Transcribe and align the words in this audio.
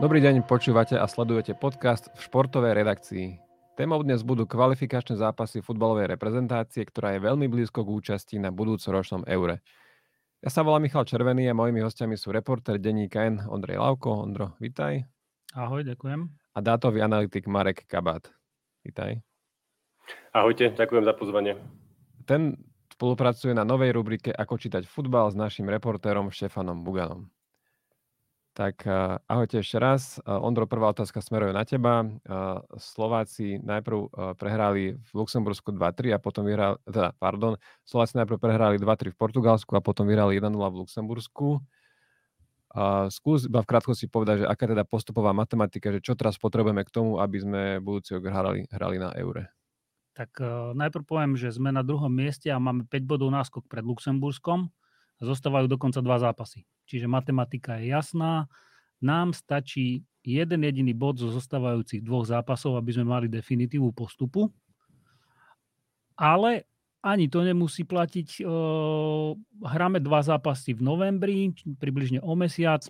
Dobrý 0.00 0.24
deň, 0.24 0.48
počúvate 0.48 0.96
a 0.96 1.04
sledujete 1.04 1.52
podcast 1.52 2.08
v 2.16 2.24
športovej 2.24 2.72
redakcii. 2.72 3.36
Témou 3.76 4.00
dnes 4.00 4.24
budú 4.24 4.48
kvalifikačné 4.48 5.20
zápasy 5.20 5.60
futbalovej 5.60 6.08
reprezentácie, 6.08 6.88
ktorá 6.88 7.12
je 7.12 7.20
veľmi 7.20 7.44
blízko 7.52 7.84
k 7.84 7.92
účasti 8.00 8.40
na 8.40 8.48
budúcoročnom 8.48 9.28
eure. 9.28 9.60
Ja 10.40 10.48
sa 10.48 10.64
volám 10.64 10.88
Michal 10.88 11.04
Červený 11.04 11.52
a 11.52 11.54
mojimi 11.54 11.84
hostiami 11.84 12.16
sú 12.16 12.32
reporter 12.32 12.80
denníka 12.80 13.28
N 13.28 13.44
Ondrej 13.44 13.76
Lavko. 13.76 14.24
Ondro, 14.24 14.56
vitaj. 14.56 15.04
Ahoj, 15.52 15.84
ďakujem. 15.84 16.32
A 16.32 16.58
dátový 16.64 17.04
analytik 17.04 17.44
Marek 17.44 17.84
Kabát. 17.84 18.24
Vitaj. 18.80 19.20
Ahojte, 20.32 20.72
ďakujem 20.80 21.04
za 21.04 21.12
pozvanie. 21.12 21.60
Ten 22.24 22.56
spolupracuje 22.96 23.52
na 23.52 23.68
novej 23.68 23.92
rubrike 23.92 24.32
Ako 24.32 24.56
čítať 24.56 24.88
futbal 24.88 25.28
s 25.28 25.36
našim 25.36 25.68
reportérom 25.68 26.32
Štefanom 26.32 26.88
Buganom. 26.88 27.28
Tak 28.50 28.82
uh, 28.82 29.22
ahojte 29.30 29.62
ešte 29.62 29.78
raz. 29.78 30.18
Uh, 30.26 30.42
Ondro, 30.42 30.66
prvá 30.66 30.90
otázka 30.90 31.22
smeruje 31.22 31.54
na 31.54 31.62
teba. 31.62 32.02
Uh, 32.02 32.58
Slováci 32.82 33.62
najprv 33.62 34.10
prehrali 34.34 34.98
v 34.98 35.10
Luxembursku 35.14 35.70
2-3 35.70 36.10
a 36.14 36.18
potom 36.18 36.42
vyhrali, 36.42 36.74
teda, 36.82 37.14
pardon, 37.14 37.54
Slováci 37.86 38.18
najprv 38.18 38.42
prehrali 38.42 38.76
2-3 38.82 39.14
v 39.14 39.18
Portugalsku 39.18 39.70
a 39.78 39.80
potom 39.80 40.02
vyhrali 40.10 40.42
1-0 40.42 40.50
v 40.50 40.78
Luxembursku. 40.82 41.62
Skús 43.10 43.50
iba 43.50 43.66
v 43.66 43.70
krátkosti 43.70 44.06
povedať, 44.06 44.42
že 44.42 44.46
aká 44.46 44.70
teda 44.70 44.86
postupová 44.86 45.34
matematika, 45.34 45.90
že 45.90 45.98
čo 45.98 46.14
teraz 46.14 46.38
potrebujeme 46.38 46.86
k 46.86 46.94
tomu, 46.94 47.18
aby 47.18 47.42
sme 47.42 47.62
budúci 47.82 48.14
rok 48.14 48.30
hrali, 48.30 48.62
hrali 48.70 48.96
na 49.02 49.10
eure. 49.18 49.50
Tak 50.14 50.38
najprv 50.78 51.02
poviem, 51.02 51.34
že 51.34 51.50
sme 51.50 51.74
na 51.74 51.82
druhom 51.82 52.10
mieste 52.10 52.46
a 52.46 52.62
máme 52.62 52.86
5 52.86 53.10
bodov 53.10 53.34
náskok 53.34 53.66
pred 53.66 53.82
Luxemburskom 53.82 54.70
zostávajú 55.20 55.68
dokonca 55.68 56.00
dva 56.00 56.16
zápasy. 56.18 56.64
Čiže 56.88 57.06
matematika 57.06 57.76
je 57.78 57.92
jasná. 57.92 58.48
Nám 59.00 59.36
stačí 59.36 60.04
jeden 60.20 60.60
jediný 60.64 60.92
bod 60.92 61.16
zo 61.20 61.32
zostávajúcich 61.32 62.04
dvoch 62.04 62.28
zápasov, 62.28 62.76
aby 62.76 62.92
sme 62.92 63.06
mali 63.08 63.26
definitívu 63.28 63.92
postupu. 63.96 64.52
Ale 66.16 66.68
ani 67.00 67.32
to 67.32 67.40
nemusí 67.40 67.88
platiť. 67.88 68.44
Hráme 69.64 70.04
dva 70.04 70.20
zápasy 70.20 70.76
v 70.76 70.84
novembri, 70.84 71.48
približne 71.80 72.20
o 72.20 72.36
mesiac. 72.36 72.84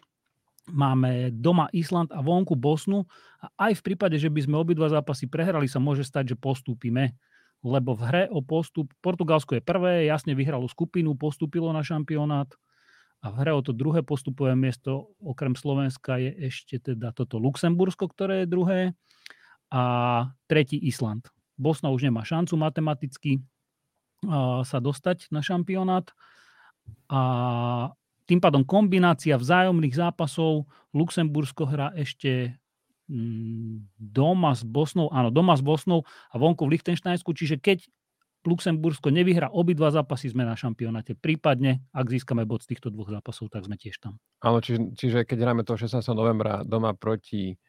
Máme 0.67 1.31
doma 1.31 1.71
Island 1.71 2.11
a 2.11 2.19
vonku 2.19 2.59
Bosnu. 2.59 3.07
A 3.39 3.71
aj 3.71 3.79
v 3.79 3.85
prípade, 3.91 4.19
že 4.19 4.27
by 4.27 4.51
sme 4.51 4.59
obidva 4.59 4.91
zápasy 4.91 5.31
prehrali, 5.31 5.71
sa 5.71 5.79
môže 5.79 6.03
stať, 6.03 6.35
že 6.35 6.37
postúpime 6.39 7.15
lebo 7.61 7.93
v 7.93 8.03
hre 8.09 8.25
o 8.33 8.41
postup, 8.41 8.93
Portugalsko 9.05 9.61
je 9.61 9.63
prvé, 9.63 10.09
jasne 10.09 10.33
vyhralo 10.33 10.65
skupinu, 10.69 11.13
postúpilo 11.17 11.69
na 11.77 11.85
šampionát 11.85 12.49
a 13.21 13.27
v 13.29 13.37
hre 13.45 13.53
o 13.53 13.61
to 13.61 13.77
druhé 13.77 14.01
postupové 14.01 14.57
miesto 14.57 15.13
okrem 15.21 15.53
Slovenska 15.53 16.17
je 16.17 16.33
ešte 16.49 16.81
teda 16.81 17.13
toto 17.13 17.37
Luxembursko, 17.37 18.09
ktoré 18.09 18.45
je 18.45 18.53
druhé 18.53 18.81
a 19.69 19.83
tretí 20.49 20.81
Island. 20.81 21.29
Bosna 21.61 21.93
už 21.93 22.09
nemá 22.09 22.25
šancu 22.25 22.57
matematicky 22.57 23.45
sa 24.65 24.79
dostať 24.81 25.29
na 25.33 25.45
šampionát 25.45 26.09
a 27.13 27.23
tým 28.25 28.41
pádom 28.41 28.65
kombinácia 28.65 29.37
vzájomných 29.37 29.97
zápasov 29.97 30.65
Luxembursko 30.97 31.69
hrá 31.69 31.93
ešte 31.97 32.57
doma 33.99 34.55
s 34.55 34.63
Bosnou, 34.63 35.11
áno, 35.11 35.35
doma 35.35 35.59
s 35.59 35.63
Bosnou 35.63 36.07
a 36.31 36.39
vonku 36.39 36.63
v 36.67 36.79
Lichtensteinsku, 36.79 37.35
čiže 37.35 37.59
keď 37.59 37.91
Luxembursko 38.41 39.13
nevyhrá 39.13 39.53
obidva 39.53 39.93
zápasy, 39.93 40.33
sme 40.33 40.49
na 40.49 40.57
šampionáte. 40.57 41.13
Prípadne, 41.13 41.85
ak 41.93 42.09
získame 42.09 42.49
bod 42.49 42.65
z 42.65 42.73
týchto 42.73 42.89
dvoch 42.89 43.13
zápasov, 43.13 43.53
tak 43.53 43.69
sme 43.69 43.77
tiež 43.77 44.01
tam. 44.01 44.17
Áno, 44.41 44.65
čiže, 44.65 44.97
čiže 44.97 45.19
keď 45.29 45.39
hráme 45.45 45.63
to 45.67 45.77
16. 45.77 46.01
novembra 46.17 46.65
doma 46.65 46.97
proti 46.97 47.61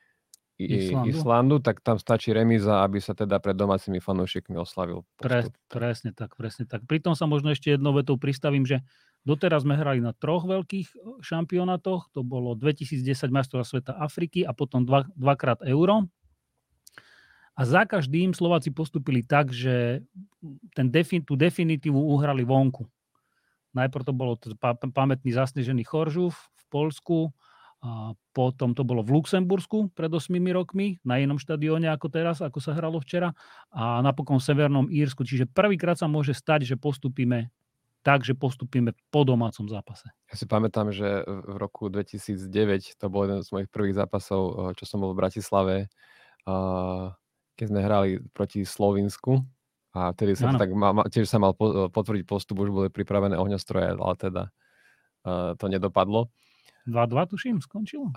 Islandu. 0.56 1.10
Islandu, 1.10 1.56
tak 1.60 1.82
tam 1.82 1.98
stačí 1.98 2.32
remíza, 2.32 2.86
aby 2.86 3.02
sa 3.02 3.18
teda 3.18 3.42
pred 3.42 3.58
domácimi 3.58 3.98
fanúšikmi 3.98 4.56
oslavil. 4.62 5.02
Pre, 5.18 5.50
presne 5.68 6.14
tak, 6.14 6.38
presne 6.38 6.70
tak. 6.70 6.86
Pritom 6.86 7.18
sa 7.18 7.26
možno 7.26 7.50
ešte 7.50 7.74
jednou 7.74 7.98
vetou 7.98 8.16
pristavím, 8.16 8.64
že 8.64 8.86
Doteraz 9.22 9.62
sme 9.62 9.78
hrali 9.78 10.02
na 10.02 10.18
troch 10.18 10.50
veľkých 10.50 10.88
e, 10.92 10.96
šampionátoch, 11.22 12.10
to 12.10 12.26
bolo 12.26 12.58
2010 12.58 13.06
majstrova 13.30 13.62
sveta 13.62 13.94
Afriky 14.02 14.42
a 14.42 14.50
potom 14.50 14.82
dva, 14.82 15.06
dvakrát 15.14 15.62
euro. 15.70 16.10
A 17.54 17.62
za 17.62 17.86
každým 17.86 18.34
Slováci 18.34 18.74
postupili 18.74 19.22
tak, 19.22 19.54
že 19.54 20.02
ten 20.74 20.90
defin, 20.90 21.22
tú 21.22 21.38
definitívu 21.38 22.00
uhrali 22.00 22.42
vonku. 22.42 22.90
Najprv 23.78 24.04
to 24.04 24.14
bolo 24.16 24.34
pamätný 24.90 25.30
zasnežený 25.30 25.86
Choržov 25.86 26.34
v 26.34 26.64
Polsku, 26.74 27.30
a 27.82 28.14
potom 28.30 28.78
to 28.78 28.86
bolo 28.86 29.02
v 29.02 29.18
Luxembursku 29.18 29.90
pred 29.98 30.14
8 30.14 30.30
rokmi, 30.54 31.02
na 31.02 31.18
inom 31.18 31.42
štadióne 31.42 31.90
ako 31.90 32.14
teraz, 32.14 32.38
ako 32.38 32.62
sa 32.62 32.78
hralo 32.78 33.02
včera, 33.02 33.34
a 33.74 34.06
napokon 34.06 34.38
v 34.38 34.46
Severnom 34.46 34.86
Írsku. 34.86 35.26
Čiže 35.26 35.50
prvýkrát 35.50 35.98
sa 35.98 36.06
môže 36.06 36.38
stať, 36.38 36.70
že 36.70 36.76
postupíme 36.78 37.50
tak, 38.02 38.26
že 38.26 38.34
postupíme 38.34 38.98
po 39.14 39.22
domácom 39.22 39.70
zápase. 39.70 40.10
Ja 40.30 40.36
si 40.36 40.50
pamätám, 40.50 40.90
že 40.90 41.22
v 41.26 41.56
roku 41.58 41.90
2009 41.90 42.98
to 42.98 43.06
bol 43.14 43.30
jeden 43.30 43.46
z 43.46 43.50
mojich 43.54 43.70
prvých 43.70 43.98
zápasov, 43.98 44.42
eh, 44.50 44.56
čo 44.78 44.84
som 44.90 45.02
bol 45.02 45.14
v 45.14 45.22
Bratislave, 45.22 45.76
keď 47.54 47.66
sme 47.70 47.86
hrali 47.86 48.10
proti 48.34 48.66
Slovinsku 48.66 49.46
a 49.94 50.10
vtedy 50.16 50.34
sa 50.34 50.58
tak 50.58 50.74
ma, 50.74 51.06
tiež 51.06 51.30
sa 51.30 51.38
mal 51.38 51.54
potvrdiť 51.54 52.26
postup, 52.26 52.66
už 52.66 52.74
boli 52.74 52.90
pripravené 52.90 53.38
ohňostroje, 53.38 53.94
ale 53.94 54.16
teda 54.18 54.44
eh, 55.28 55.52
to 55.54 55.66
nedopadlo. 55.70 56.34
2-2 56.90 57.30
tuším, 57.30 57.56
skončilo? 57.62 58.10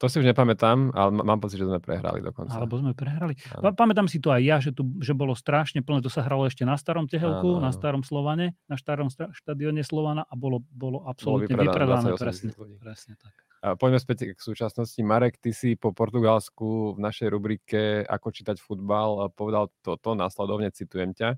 To 0.00 0.08
si 0.08 0.16
už 0.16 0.32
nepamätám, 0.32 0.96
ale 0.96 1.10
mám 1.12 1.44
pocit, 1.44 1.60
že 1.60 1.68
sme 1.68 1.76
prehrali 1.76 2.24
dokonca. 2.24 2.56
Alebo 2.56 2.80
sme 2.80 2.96
prehrali. 2.96 3.36
Ano. 3.52 3.76
Pamätám 3.76 4.08
si 4.08 4.16
to 4.16 4.32
aj 4.32 4.40
ja, 4.40 4.56
že, 4.56 4.72
tu, 4.72 4.88
že 4.96 5.12
bolo 5.12 5.36
strašne 5.36 5.84
plné. 5.84 6.00
To 6.00 6.08
sa 6.08 6.24
hralo 6.24 6.48
ešte 6.48 6.64
na 6.64 6.80
starom 6.80 7.04
Tehelku, 7.04 7.60
ano. 7.60 7.68
na 7.68 7.70
starom 7.70 8.00
Slovane, 8.00 8.56
na 8.64 8.80
starom 8.80 9.12
štadióne 9.12 9.84
Slovana 9.84 10.24
a 10.24 10.32
bolo, 10.40 10.64
bolo 10.72 11.04
absolútne 11.04 11.52
bolo 11.52 11.68
vypredané. 11.68 12.16
Presne, 12.16 12.56
presne 12.80 13.20
tak. 13.20 13.36
A 13.60 13.76
poďme 13.76 14.00
späť 14.00 14.32
k 14.32 14.40
súčasnosti. 14.40 14.96
Marek, 15.04 15.36
ty 15.36 15.52
si 15.52 15.76
po 15.76 15.92
Portugalsku 15.92 16.96
v 16.96 16.98
našej 17.04 17.28
rubrike 17.28 18.00
Ako 18.08 18.32
čítať 18.32 18.56
futbal 18.56 19.28
povedal 19.36 19.68
toto, 19.84 20.16
následovne 20.16 20.72
citujem 20.72 21.12
ťa. 21.12 21.36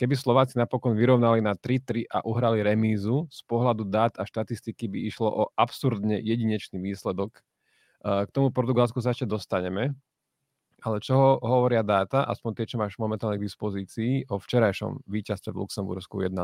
Keby 0.00 0.16
Slováci 0.16 0.56
napokon 0.56 0.96
vyrovnali 0.96 1.44
na 1.44 1.52
3-3 1.52 2.08
a 2.08 2.24
uhrali 2.24 2.64
remízu, 2.64 3.28
z 3.28 3.44
pohľadu 3.44 3.84
dát 3.84 4.16
a 4.16 4.24
štatistiky 4.24 4.88
by 4.88 4.98
išlo 5.04 5.28
o 5.28 5.42
absurdne 5.52 6.16
jedinečný 6.16 6.80
výsledok, 6.80 7.44
k 8.02 8.30
tomu 8.34 8.50
Portugalsku 8.50 8.98
sa 8.98 9.14
ešte 9.14 9.30
dostaneme. 9.30 9.94
Ale 10.82 10.98
čo 10.98 11.38
hovoria 11.38 11.86
dáta, 11.86 12.26
aspoň 12.26 12.50
tie, 12.58 12.66
čo 12.66 12.76
máš 12.82 12.98
momentálne 12.98 13.38
k 13.38 13.46
dispozícii, 13.46 14.26
o 14.26 14.42
včerajšom 14.42 15.06
víťazstve 15.06 15.54
v 15.54 15.60
Luxembursku 15.62 16.26
1-0? 16.26 16.34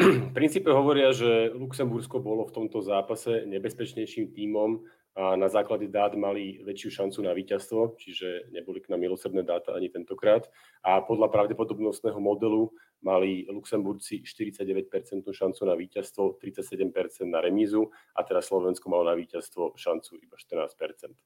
V 0.00 0.32
princípe 0.32 0.72
hovoria, 0.72 1.12
že 1.12 1.52
Luxembursko 1.52 2.22
bolo 2.22 2.48
v 2.48 2.54
tomto 2.54 2.80
zápase 2.80 3.44
nebezpečnejším 3.44 4.32
tímom 4.32 4.86
a 5.16 5.32
na 5.36 5.48
základe 5.48 5.88
dát 5.88 6.12
mali 6.12 6.60
väčšiu 6.60 6.90
šancu 6.92 7.24
na 7.24 7.32
víťazstvo, 7.32 7.96
čiže 7.96 8.52
neboli 8.52 8.84
k 8.84 8.92
nám 8.92 9.00
milosrdné 9.00 9.48
dáta 9.48 9.72
ani 9.72 9.88
tentokrát. 9.88 10.44
A 10.84 11.00
podľa 11.00 11.32
pravdepodobnostného 11.32 12.20
modelu 12.20 12.68
mali 13.00 13.48
Luxemburci 13.48 14.20
49% 14.20 15.24
šancu 15.24 15.62
na 15.64 15.72
víťazstvo, 15.72 16.36
37% 16.36 17.32
na 17.32 17.40
remízu 17.40 17.88
a 18.12 18.20
teraz 18.28 18.52
Slovensko 18.52 18.92
malo 18.92 19.08
na 19.08 19.16
víťazstvo 19.16 19.72
šancu 19.80 20.20
iba 20.20 20.36
14%. 20.36 21.16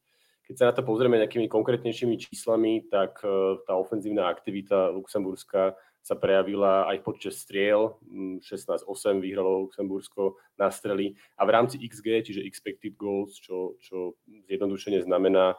Keď 0.46 0.54
sa 0.58 0.66
na 0.70 0.74
to 0.74 0.82
pozrieme 0.82 1.14
nejakými 1.18 1.46
konkrétnejšími 1.46 2.18
číslami, 2.18 2.90
tak 2.90 3.22
e, 3.22 3.58
tá 3.66 3.78
ofenzívna 3.78 4.26
aktivita 4.26 4.90
Luxemburska 4.90 5.78
sa 6.00 6.16
prejavila 6.16 6.88
aj 6.88 6.98
počas 7.04 7.38
striel. 7.40 8.00
16-8 8.40 8.88
mm, 8.88 9.18
vyhralo 9.20 9.68
Luxembursko 9.68 10.40
na 10.56 10.72
strely. 10.72 11.14
A 11.36 11.44
v 11.44 11.50
rámci 11.54 11.76
XG, 11.80 12.24
čiže 12.24 12.44
expected 12.44 12.96
goals, 12.96 13.36
čo, 13.36 13.76
čo 13.80 14.16
zjednodušene 14.48 15.04
znamená 15.04 15.54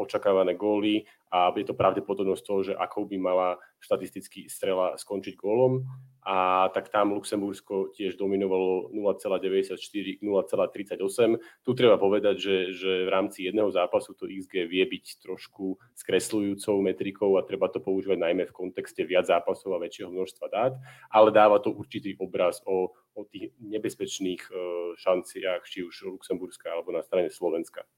očakávané 0.00 0.54
góly 0.54 1.04
a 1.30 1.52
je 1.54 1.66
to 1.66 1.78
pravdepodobnosť 1.78 2.42
toho, 2.42 2.60
že 2.66 2.72
akou 2.74 3.06
by 3.06 3.16
mala 3.20 3.48
štatisticky 3.78 4.50
strela 4.50 4.98
skončiť 4.98 5.38
gólom, 5.38 5.86
a 6.20 6.68
tak 6.76 6.92
tam 6.92 7.16
Luxembursko 7.16 7.96
tiež 7.96 8.20
dominovalo 8.20 8.92
0,94 8.92 10.20
0,38. 10.20 11.40
Tu 11.64 11.70
treba 11.72 11.96
povedať, 11.96 12.36
že, 12.36 12.56
že 12.76 12.92
v 13.08 13.10
rámci 13.10 13.48
jedného 13.48 13.72
zápasu 13.72 14.12
to 14.12 14.28
XG 14.28 14.68
vie 14.68 14.84
byť 14.84 15.24
trošku 15.24 15.80
skresľujúcou 15.96 16.76
metrikou 16.84 17.40
a 17.40 17.46
treba 17.46 17.72
to 17.72 17.80
používať 17.80 18.20
najmä 18.20 18.44
v 18.44 18.56
kontexte 18.56 19.00
viac 19.08 19.32
zápasov 19.32 19.72
a 19.72 19.80
väčšieho 19.80 20.12
množstva 20.12 20.46
dát, 20.52 20.72
ale 21.08 21.32
dáva 21.32 21.56
to 21.56 21.72
určitý 21.72 22.12
obraz 22.20 22.60
o, 22.68 22.92
o 23.16 23.20
tých 23.24 23.56
nebezpečných 23.56 24.44
e, 24.44 24.52
šanciach, 25.00 25.64
či 25.64 25.88
už 25.88 26.20
Luxemburska 26.20 26.68
alebo 26.68 26.92
na 26.92 27.00
strane 27.00 27.32
Slovenska. 27.32 27.88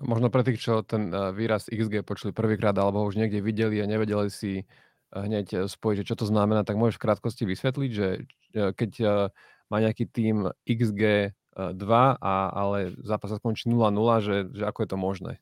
Možno 0.00 0.32
pre 0.32 0.40
tých, 0.42 0.64
čo 0.64 0.80
ten 0.80 1.12
e, 1.12 1.36
výraz 1.36 1.68
XG 1.68 2.00
počuli 2.02 2.32
prvýkrát 2.32 2.72
alebo 2.80 3.04
už 3.04 3.20
niekde 3.20 3.44
videli 3.44 3.84
a 3.84 3.86
nevedeli 3.86 4.32
si 4.32 4.64
hneď 5.14 5.46
eh, 5.54 5.60
spojiť, 5.66 5.96
že 6.02 6.08
čo 6.14 6.16
to 6.18 6.26
znamená, 6.26 6.62
tak 6.62 6.78
môžeš 6.78 6.98
v 6.98 7.04
krátkosti 7.04 7.44
vysvetliť, 7.46 7.90
že 7.90 8.08
eh, 8.54 8.70
keď 8.74 8.92
eh, 9.02 9.10
má 9.70 9.76
nejaký 9.78 10.06
tým 10.10 10.50
XG 10.66 11.34
a, 11.60 12.34
ale 12.56 12.94
zápas 13.04 13.28
sa 13.28 13.36
skončí 13.36 13.68
0-0, 13.68 13.92
že, 14.22 14.36
že 14.54 14.64
ako 14.64 14.78
je 14.80 14.88
to 14.88 14.98
možné? 14.98 15.32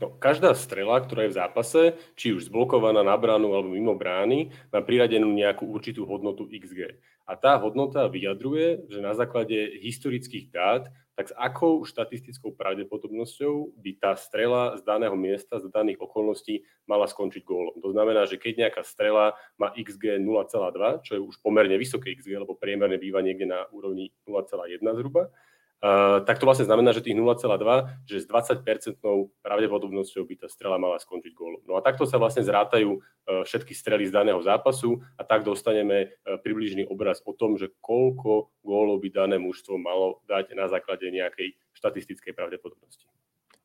No, 0.00 0.16
každá 0.16 0.54
strela, 0.54 1.02
ktorá 1.02 1.26
je 1.26 1.32
v 1.34 1.38
zápase, 1.38 1.82
či 2.14 2.32
už 2.32 2.48
zblokovaná 2.48 3.02
na 3.04 3.18
bránu 3.18 3.52
alebo 3.52 3.74
mimo 3.74 3.98
brány, 3.98 4.54
má 4.72 4.80
priradenú 4.80 5.28
nejakú 5.34 5.66
určitú 5.66 6.08
hodnotu 6.08 6.46
XG. 6.48 6.96
A 7.26 7.36
tá 7.36 7.58
hodnota 7.58 8.06
vyjadruje, 8.06 8.86
že 8.86 9.02
na 9.02 9.12
základe 9.12 9.76
historických 9.82 10.54
dát, 10.54 10.88
tak 11.16 11.32
s 11.32 11.34
akou 11.34 11.80
štatistickou 11.80 12.52
pravdepodobnosťou 12.60 13.72
by 13.80 13.90
tá 13.96 14.12
strela 14.20 14.76
z 14.76 14.84
daného 14.84 15.16
miesta, 15.16 15.56
z 15.56 15.72
daných 15.72 16.04
okolností 16.04 16.60
mala 16.84 17.08
skončiť 17.08 17.40
gólom. 17.40 17.80
To 17.80 17.88
znamená, 17.96 18.28
že 18.28 18.36
keď 18.36 18.68
nejaká 18.68 18.84
strela 18.84 19.32
má 19.56 19.72
XG 19.72 20.20
0,2, 20.20 21.08
čo 21.08 21.16
je 21.16 21.20
už 21.24 21.40
pomerne 21.40 21.80
vysoké 21.80 22.12
XG, 22.12 22.36
lebo 22.36 22.52
priemerne 22.52 23.00
býva 23.00 23.24
niekde 23.24 23.48
na 23.48 23.64
úrovni 23.72 24.12
0,1 24.28 24.84
zhruba, 24.84 25.32
Uh, 25.76 26.24
tak 26.24 26.40
to 26.40 26.48
vlastne 26.48 26.64
znamená, 26.64 26.96
že 26.96 27.04
tých 27.04 27.12
0,2, 27.12 28.08
že 28.08 28.24
s 28.24 28.26
20-percentnou 28.26 29.28
pravdepodobnosťou 29.44 30.24
by 30.24 30.34
tá 30.40 30.48
strela 30.48 30.80
mala 30.80 30.96
skončiť 30.96 31.36
gólom. 31.36 31.60
No 31.68 31.76
a 31.76 31.84
takto 31.84 32.08
sa 32.08 32.16
vlastne 32.16 32.40
zrátajú 32.40 32.96
uh, 32.96 33.44
všetky 33.44 33.76
strely 33.76 34.08
z 34.08 34.16
daného 34.16 34.40
zápasu 34.40 35.04
a 35.20 35.22
tak 35.22 35.44
dostaneme 35.44 36.16
uh, 36.24 36.40
približný 36.40 36.88
obraz 36.88 37.20
o 37.28 37.36
tom, 37.36 37.60
že 37.60 37.68
koľko 37.84 38.48
gólov 38.64 39.04
by 39.04 39.08
dané 39.12 39.36
mužstvo 39.36 39.76
malo 39.76 40.24
dať 40.24 40.56
na 40.56 40.64
základe 40.72 41.12
nejakej 41.12 41.52
štatistickej 41.76 42.32
pravdepodobnosti. 42.32 43.04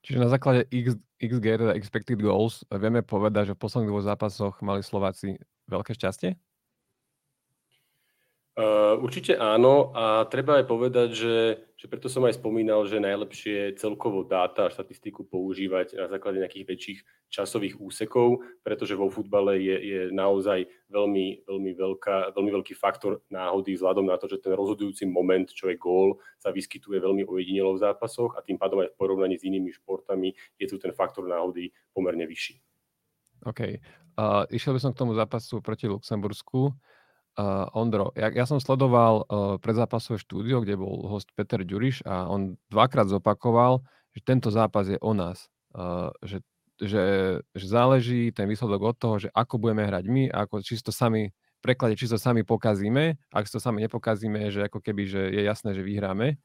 Čiže 0.03 0.17
na 0.19 0.27
základe 0.27 0.67
XG, 1.21 1.45
teda 1.45 1.77
expected 1.77 2.19
goals, 2.19 2.67
vieme 2.67 3.05
povedať, 3.05 3.53
že 3.53 3.55
v 3.55 3.61
posledných 3.61 3.91
dvoch 3.93 4.03
zápasoch 4.03 4.55
mali 4.59 4.83
Slováci 4.83 5.39
veľké 5.71 5.95
šťastie? 5.95 6.35
Uh, 8.61 8.93
určite 9.01 9.33
áno 9.41 9.89
a 9.97 10.29
treba 10.29 10.61
aj 10.61 10.69
povedať, 10.69 11.09
že, 11.17 11.37
že 11.73 11.89
preto 11.89 12.05
som 12.05 12.21
aj 12.29 12.37
spomínal, 12.37 12.85
že 12.85 13.01
najlepšie 13.01 13.73
celkovo 13.73 14.21
dáta 14.21 14.69
a 14.69 14.73
štatistiku 14.73 15.25
používať 15.25 15.97
na 15.97 16.05
základe 16.05 16.37
nejakých 16.37 16.69
väčších 16.69 16.99
časových 17.33 17.81
úsekov, 17.81 18.45
pretože 18.61 18.93
vo 18.93 19.09
futbale 19.09 19.57
je, 19.57 19.77
je 19.81 19.99
naozaj 20.13 20.69
veľmi, 20.93 21.49
veľmi, 21.49 21.71
veľká, 21.73 22.37
veľmi 22.37 22.51
veľký 22.61 22.77
faktor 22.77 23.25
náhody 23.33 23.73
vzhľadom 23.73 24.05
na 24.05 24.21
to, 24.21 24.29
že 24.29 24.45
ten 24.45 24.53
rozhodujúci 24.53 25.09
moment, 25.09 25.49
čo 25.49 25.65
je 25.65 25.81
gól, 25.81 26.21
sa 26.37 26.53
vyskytuje 26.53 27.01
veľmi 27.01 27.25
ojedinelo 27.25 27.73
v 27.73 27.81
zápasoch 27.81 28.37
a 28.37 28.45
tým 28.45 28.61
pádom 28.61 28.85
aj 28.85 28.93
v 28.93 28.97
porovnaní 29.01 29.41
s 29.41 29.47
inými 29.49 29.73
športami 29.73 30.37
je 30.61 30.69
tu 30.69 30.77
ten 30.77 30.93
faktor 30.93 31.25
náhody 31.25 31.73
pomerne 31.97 32.29
vyšší. 32.29 32.61
OK. 33.49 33.81
Uh, 34.21 34.45
išiel 34.53 34.77
by 34.77 34.79
som 34.85 34.93
k 34.93 35.01
tomu 35.01 35.17
zápasu 35.17 35.65
proti 35.65 35.89
Luxembursku. 35.89 36.77
Uh, 37.39 37.63
Ondro, 37.71 38.11
ja, 38.19 38.27
ja 38.27 38.43
som 38.43 38.59
sledoval 38.59 39.23
uh, 39.23 39.55
predzápasové 39.55 40.19
štúdio, 40.19 40.59
kde 40.59 40.75
bol 40.75 41.07
host 41.07 41.31
Peter 41.31 41.63
Ďuriš 41.63 42.03
a 42.03 42.27
on 42.27 42.59
dvakrát 42.67 43.07
zopakoval, 43.07 43.79
že 44.11 44.19
tento 44.27 44.51
zápas 44.51 44.91
je 44.91 44.99
o 44.99 45.15
nás. 45.15 45.47
Uh, 45.71 46.11
že, 46.19 46.43
že, 46.75 47.03
že 47.55 47.65
záleží 47.71 48.35
ten 48.35 48.51
výsledok 48.51 48.81
od 48.83 48.95
toho, 48.99 49.15
že 49.15 49.29
ako 49.31 49.63
budeme 49.63 49.87
hrať 49.87 50.05
my 50.11 50.27
ako 50.27 50.59
čisto 50.59 50.91
sami, 50.91 51.31
preklade 51.63 51.95
čisto 51.95 52.19
sami 52.19 52.43
pokazíme. 52.43 53.15
Ak 53.31 53.47
to 53.47 53.63
sami 53.63 53.79
nepokazíme, 53.87 54.51
že 54.51 54.67
ako 54.67 54.83
keby, 54.83 55.07
že 55.07 55.21
je 55.31 55.41
jasné, 55.47 55.71
že 55.71 55.87
vyhráme. 55.87 56.35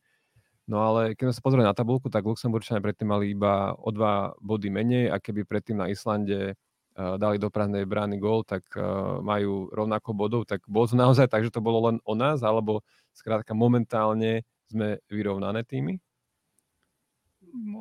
No 0.71 0.83
ale 0.83 1.19
keď 1.19 1.31
sme 1.31 1.37
sa 1.39 1.43
pozreli 1.43 1.65
na 1.67 1.75
tabulku, 1.75 2.11
tak 2.11 2.27
Luxemburčania 2.27 2.83
predtým 2.83 3.11
mali 3.11 3.35
iba 3.35 3.75
o 3.79 3.91
dva 3.91 4.35
body 4.43 4.71
menej 4.71 5.11
a 5.11 5.23
keby 5.23 5.47
predtým 5.47 5.79
na 5.79 5.91
Islande 5.91 6.59
dali 6.97 7.37
do 7.37 7.53
prázdnej 7.53 7.85
brány 7.85 8.17
gól, 8.17 8.41
tak 8.43 8.65
eh, 8.73 8.83
majú 9.21 9.69
rovnako 9.69 10.17
bodov, 10.17 10.43
tak 10.49 10.65
bolo 10.65 10.89
to 10.89 10.97
naozaj 10.97 11.29
tak, 11.29 11.45
že 11.45 11.53
to 11.53 11.61
bolo 11.61 11.93
len 11.93 11.97
o 12.09 12.17
nás, 12.17 12.41
alebo 12.41 12.81
skrátka 13.13 13.53
momentálne 13.53 14.49
sme 14.67 14.99
vyrovnané? 15.13 15.63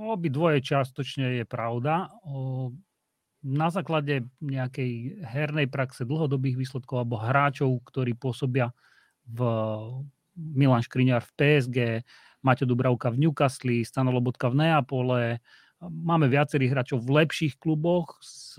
Obi 0.06 0.30
dvoje 0.30 0.62
čiastočne 0.62 1.42
je 1.42 1.46
pravda. 1.48 2.14
Na 3.46 3.68
základe 3.70 4.30
nejakej 4.40 5.22
hernej 5.26 5.68
praxe, 5.68 6.06
dlhodobých 6.06 6.56
výsledkov 6.56 7.04
alebo 7.04 7.20
hráčov, 7.20 7.82
ktorí 7.84 8.14
pôsobia 8.16 8.72
v 9.26 9.40
Milan 10.38 10.86
Škriňar 10.86 11.26
v 11.26 11.32
PSG, 11.36 11.78
Maťo 12.46 12.70
Dubravka 12.70 13.10
v 13.10 13.26
Newcastle, 13.26 13.82
Stano 13.82 14.14
v 14.14 14.56
Neapole, 14.56 15.42
Máme 15.90 16.30
viacerých 16.32 16.72
hráčov 16.72 17.00
v 17.04 17.24
lepších 17.24 17.62
kluboch 17.62 18.18
s 18.22 18.58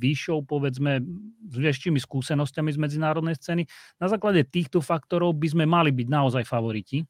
vyššou, 0.00 0.44
povedzme, 0.44 1.00
s 1.46 1.56
väčšími 1.56 2.00
skúsenostiami 2.00 2.70
z 2.72 2.78
medzinárodnej 2.78 3.36
scény. 3.36 3.68
Na 4.00 4.06
základe 4.10 4.44
týchto 4.44 4.84
faktorov 4.84 5.36
by 5.36 5.48
sme 5.52 5.64
mali 5.64 5.92
byť 5.92 6.08
naozaj 6.08 6.44
favoriti. 6.44 7.04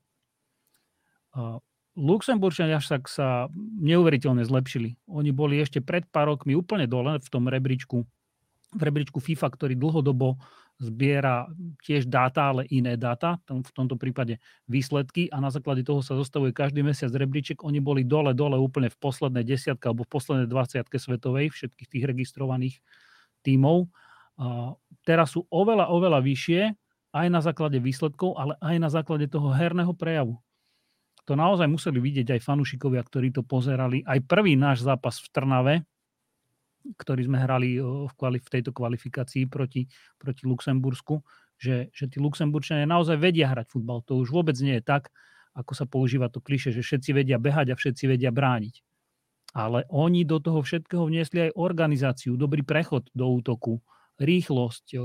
Luxemburčania 1.97 2.77
však 2.77 3.09
sa 3.09 3.49
neuveriteľne 3.81 4.45
zlepšili. 4.45 5.01
Oni 5.09 5.33
boli 5.33 5.57
ešte 5.61 5.81
pred 5.81 6.05
pár 6.09 6.29
rokmi 6.37 6.53
úplne 6.53 6.85
dole 6.85 7.17
v 7.17 7.29
tom 7.33 7.49
rebríčku, 7.49 8.05
v 8.77 8.81
rebríčku 8.81 9.17
FIFA, 9.17 9.49
ktorý 9.49 9.75
dlhodobo 9.81 10.37
zbiera 10.77 11.49
tiež 11.81 12.05
dáta, 12.05 12.53
ale 12.53 12.69
iné 12.69 13.01
dáta, 13.01 13.41
v 13.49 13.73
tomto 13.73 13.97
prípade 13.97 14.37
výsledky 14.69 15.33
a 15.33 15.41
na 15.41 15.49
základe 15.49 15.81
toho 15.81 16.05
sa 16.05 16.13
zostavuje 16.13 16.53
každý 16.53 16.85
mesiac 16.85 17.09
rebríček. 17.09 17.65
Oni 17.65 17.81
boli 17.81 18.05
dole, 18.05 18.37
dole 18.37 18.61
úplne 18.61 18.93
v 18.93 18.99
poslednej 19.01 19.41
desiatke 19.41 19.89
alebo 19.89 20.05
v 20.05 20.13
poslednej 20.13 20.49
20 20.53 20.85
svetovej 20.85 21.49
všetkých 21.49 21.89
tých 21.89 22.05
registrovaných 22.05 22.77
tímov. 23.41 23.89
Teraz 25.09 25.33
sú 25.33 25.49
oveľa, 25.49 25.89
oveľa 25.89 26.21
vyššie 26.21 26.61
aj 27.17 27.27
na 27.33 27.41
základe 27.41 27.81
výsledkov, 27.81 28.37
ale 28.37 28.61
aj 28.61 28.77
na 28.77 28.93
základe 28.93 29.33
toho 29.33 29.49
herného 29.49 29.97
prejavu. 29.97 30.37
To 31.25 31.35
naozaj 31.35 31.67
museli 31.67 31.99
vidieť 32.05 32.37
aj 32.37 32.45
fanúšikovia, 32.45 33.01
ktorí 33.01 33.33
to 33.33 33.41
pozerali. 33.41 34.05
Aj 34.05 34.21
prvý 34.21 34.61
náš 34.61 34.85
zápas 34.85 35.19
v 35.25 35.27
Trnave, 35.33 35.75
ktorý 36.95 37.27
sme 37.27 37.43
hrali 37.43 37.83
v, 37.83 38.13
kvali- 38.15 38.43
v 38.43 38.53
tejto 38.53 38.71
kvalifikácii 38.71 39.51
proti, 39.51 39.91
proti 40.21 40.43
Luxembursku, 40.47 41.19
že, 41.59 41.91
že 41.91 42.07
tí 42.07 42.23
Luxemburčania 42.23 42.87
naozaj 42.87 43.19
vedia 43.19 43.51
hrať 43.51 43.67
futbal. 43.73 44.05
To 44.07 44.23
už 44.23 44.31
vôbec 44.31 44.55
nie 44.63 44.79
je 44.79 44.85
tak, 44.85 45.11
ako 45.57 45.73
sa 45.73 45.89
používa 45.89 46.29
to 46.29 46.45
kliše, 46.45 46.71
že 46.71 46.85
všetci 46.85 47.17
vedia 47.17 47.41
behať 47.41 47.73
a 47.73 47.79
všetci 47.81 48.05
vedia 48.07 48.31
brániť. 48.31 48.85
Ale 49.57 49.89
oni 49.89 50.29
do 50.29 50.37
toho 50.37 50.61
všetkého 50.61 51.09
vniesli 51.09 51.49
aj 51.49 51.57
organizáciu, 51.57 52.37
dobrý 52.37 52.61
prechod 52.61 53.09
do 53.17 53.25
útoku, 53.33 53.81
rýchlosť, 54.17 54.97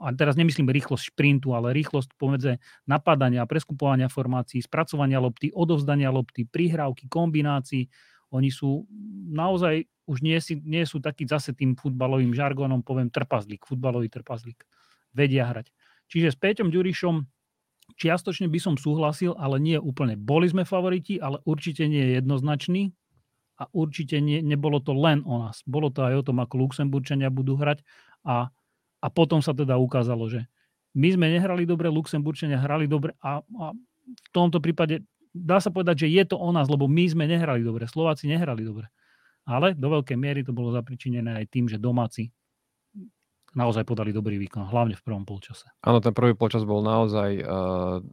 a 0.00 0.08
teraz 0.16 0.36
nemyslím 0.36 0.72
rýchlosť 0.72 1.12
šprintu, 1.12 1.52
ale 1.52 1.76
rýchlosť 1.76 2.16
pomedze 2.16 2.60
napadania, 2.88 3.44
preskupovania 3.44 4.08
formácií, 4.08 4.64
spracovania 4.64 5.20
lopty, 5.20 5.52
odovzdania 5.52 6.08
lopty, 6.08 6.48
prihrávky, 6.48 7.08
kombinácií. 7.12 7.92
Oni 8.34 8.52
sú 8.52 8.84
naozaj 9.32 9.88
už 10.08 10.24
nie, 10.24 10.40
nie 10.64 10.84
sú 10.88 11.04
takí 11.04 11.28
zase 11.28 11.52
tým 11.52 11.76
futbalovým 11.76 12.32
žargonom, 12.32 12.80
poviem 12.80 13.12
trpazlík, 13.12 13.68
futbalový 13.68 14.08
trpazlík. 14.08 14.64
Vedia 15.12 15.44
hrať. 15.44 15.68
Čiže 16.08 16.32
s 16.32 16.36
Péťom 16.40 16.72
Ďurišom 16.72 17.28
čiastočne 17.96 18.48
by 18.48 18.60
som 18.60 18.74
súhlasil, 18.80 19.36
ale 19.36 19.60
nie 19.60 19.76
úplne. 19.76 20.16
Boli 20.16 20.48
sme 20.48 20.64
favoriti, 20.64 21.20
ale 21.20 21.40
určite 21.44 21.84
nie 21.88 22.00
je 22.00 22.12
jednoznačný 22.20 22.92
a 23.60 23.68
určite 23.72 24.20
nie, 24.20 24.40
nebolo 24.40 24.80
to 24.80 24.96
len 24.96 25.20
o 25.28 25.44
nás. 25.44 25.60
Bolo 25.68 25.92
to 25.92 26.04
aj 26.04 26.24
o 26.24 26.26
tom, 26.26 26.40
ako 26.40 26.68
Luxemburčania 26.68 27.28
budú 27.28 27.56
hrať 27.60 27.84
a, 28.24 28.48
a 29.00 29.06
potom 29.12 29.44
sa 29.44 29.52
teda 29.52 29.76
ukázalo, 29.76 30.28
že 30.28 30.48
my 30.96 31.08
sme 31.12 31.26
nehrali 31.28 31.68
dobre, 31.68 31.92
Luxemburčania 31.92 32.60
hrali 32.60 32.88
dobre 32.88 33.12
a, 33.20 33.44
a 33.44 33.64
v 34.08 34.28
tomto 34.32 34.62
prípade 34.62 35.04
dá 35.32 35.58
sa 35.62 35.72
povedať, 35.72 36.06
že 36.06 36.08
je 36.12 36.24
to 36.28 36.36
o 36.36 36.48
nás, 36.50 36.68
lebo 36.68 36.86
my 36.86 37.04
sme 37.08 37.24
nehrali 37.28 37.64
dobre, 37.64 37.88
Slováci 37.88 38.28
nehrali 38.28 38.64
dobre 38.64 38.88
ale 39.48 39.72
do 39.72 39.88
veľkej 39.88 40.18
miery 40.20 40.44
to 40.44 40.52
bolo 40.52 40.68
zapričinené 40.76 41.40
aj 41.40 41.46
tým, 41.48 41.72
že 41.72 41.80
domáci 41.80 42.28
naozaj 43.56 43.88
podali 43.88 44.12
dobrý 44.12 44.36
výkon, 44.44 44.68
hlavne 44.68 44.92
v 44.92 45.02
prvom 45.02 45.24
polčase. 45.24 45.72
Áno, 45.80 46.04
ten 46.04 46.12
prvý 46.12 46.36
polčas 46.36 46.68
bol 46.68 46.84
naozaj 46.84 47.40
uh, 47.40 48.04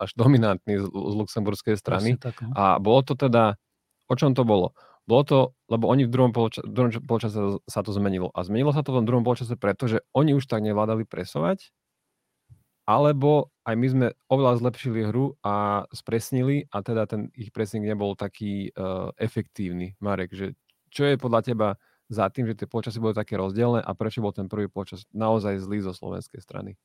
až 0.00 0.10
dominantný 0.16 0.80
z, 0.80 0.88
z 0.88 1.14
luxemburskej 1.20 1.76
strany. 1.76 2.16
Tak, 2.16 2.40
no. 2.40 2.56
A 2.56 2.80
bolo 2.80 3.04
to 3.04 3.12
teda, 3.12 3.60
o 4.08 4.14
čom 4.16 4.32
to 4.32 4.48
bolo? 4.48 4.72
Bolo 5.04 5.22
to, 5.22 5.38
lebo 5.70 5.86
oni 5.92 6.08
v 6.08 6.10
druhom, 6.10 6.32
polča, 6.32 6.64
druhom 6.64 6.90
polčase 7.04 7.62
sa 7.68 7.80
to 7.84 7.92
zmenilo. 7.92 8.32
A 8.32 8.42
zmenilo 8.42 8.72
sa 8.72 8.80
to 8.80 8.96
v 8.96 9.06
druhom 9.06 9.22
polčase 9.22 9.54
preto, 9.60 9.86
že 9.86 10.02
oni 10.16 10.34
už 10.34 10.48
tak 10.48 10.64
nevládali 10.64 11.04
presovať 11.04 11.70
alebo 12.86 13.50
aj 13.66 13.74
my 13.74 13.86
sme 13.90 14.06
oveľa 14.30 14.62
zlepšili 14.62 15.10
hru 15.10 15.34
a 15.42 15.84
spresnili 15.90 16.70
a 16.70 16.86
teda 16.86 17.10
ten 17.10 17.34
ich 17.34 17.50
pressing 17.50 17.82
nebol 17.82 18.14
taký 18.14 18.70
uh, 18.78 19.10
efektívny. 19.18 19.98
Marek, 19.98 20.30
že 20.30 20.54
čo 20.94 21.02
je 21.02 21.18
podľa 21.18 21.42
teba 21.42 21.68
za 22.06 22.30
tým, 22.30 22.46
že 22.46 22.54
tie 22.54 22.70
počasy 22.70 23.02
boli 23.02 23.18
také 23.18 23.34
rozdielne 23.34 23.82
a 23.82 23.90
prečo 23.98 24.22
bol 24.22 24.30
ten 24.30 24.46
prvý 24.46 24.70
počas 24.70 25.02
naozaj 25.10 25.58
zlý 25.58 25.82
zo 25.82 25.90
slovenskej 25.90 26.38
strany? 26.38 26.78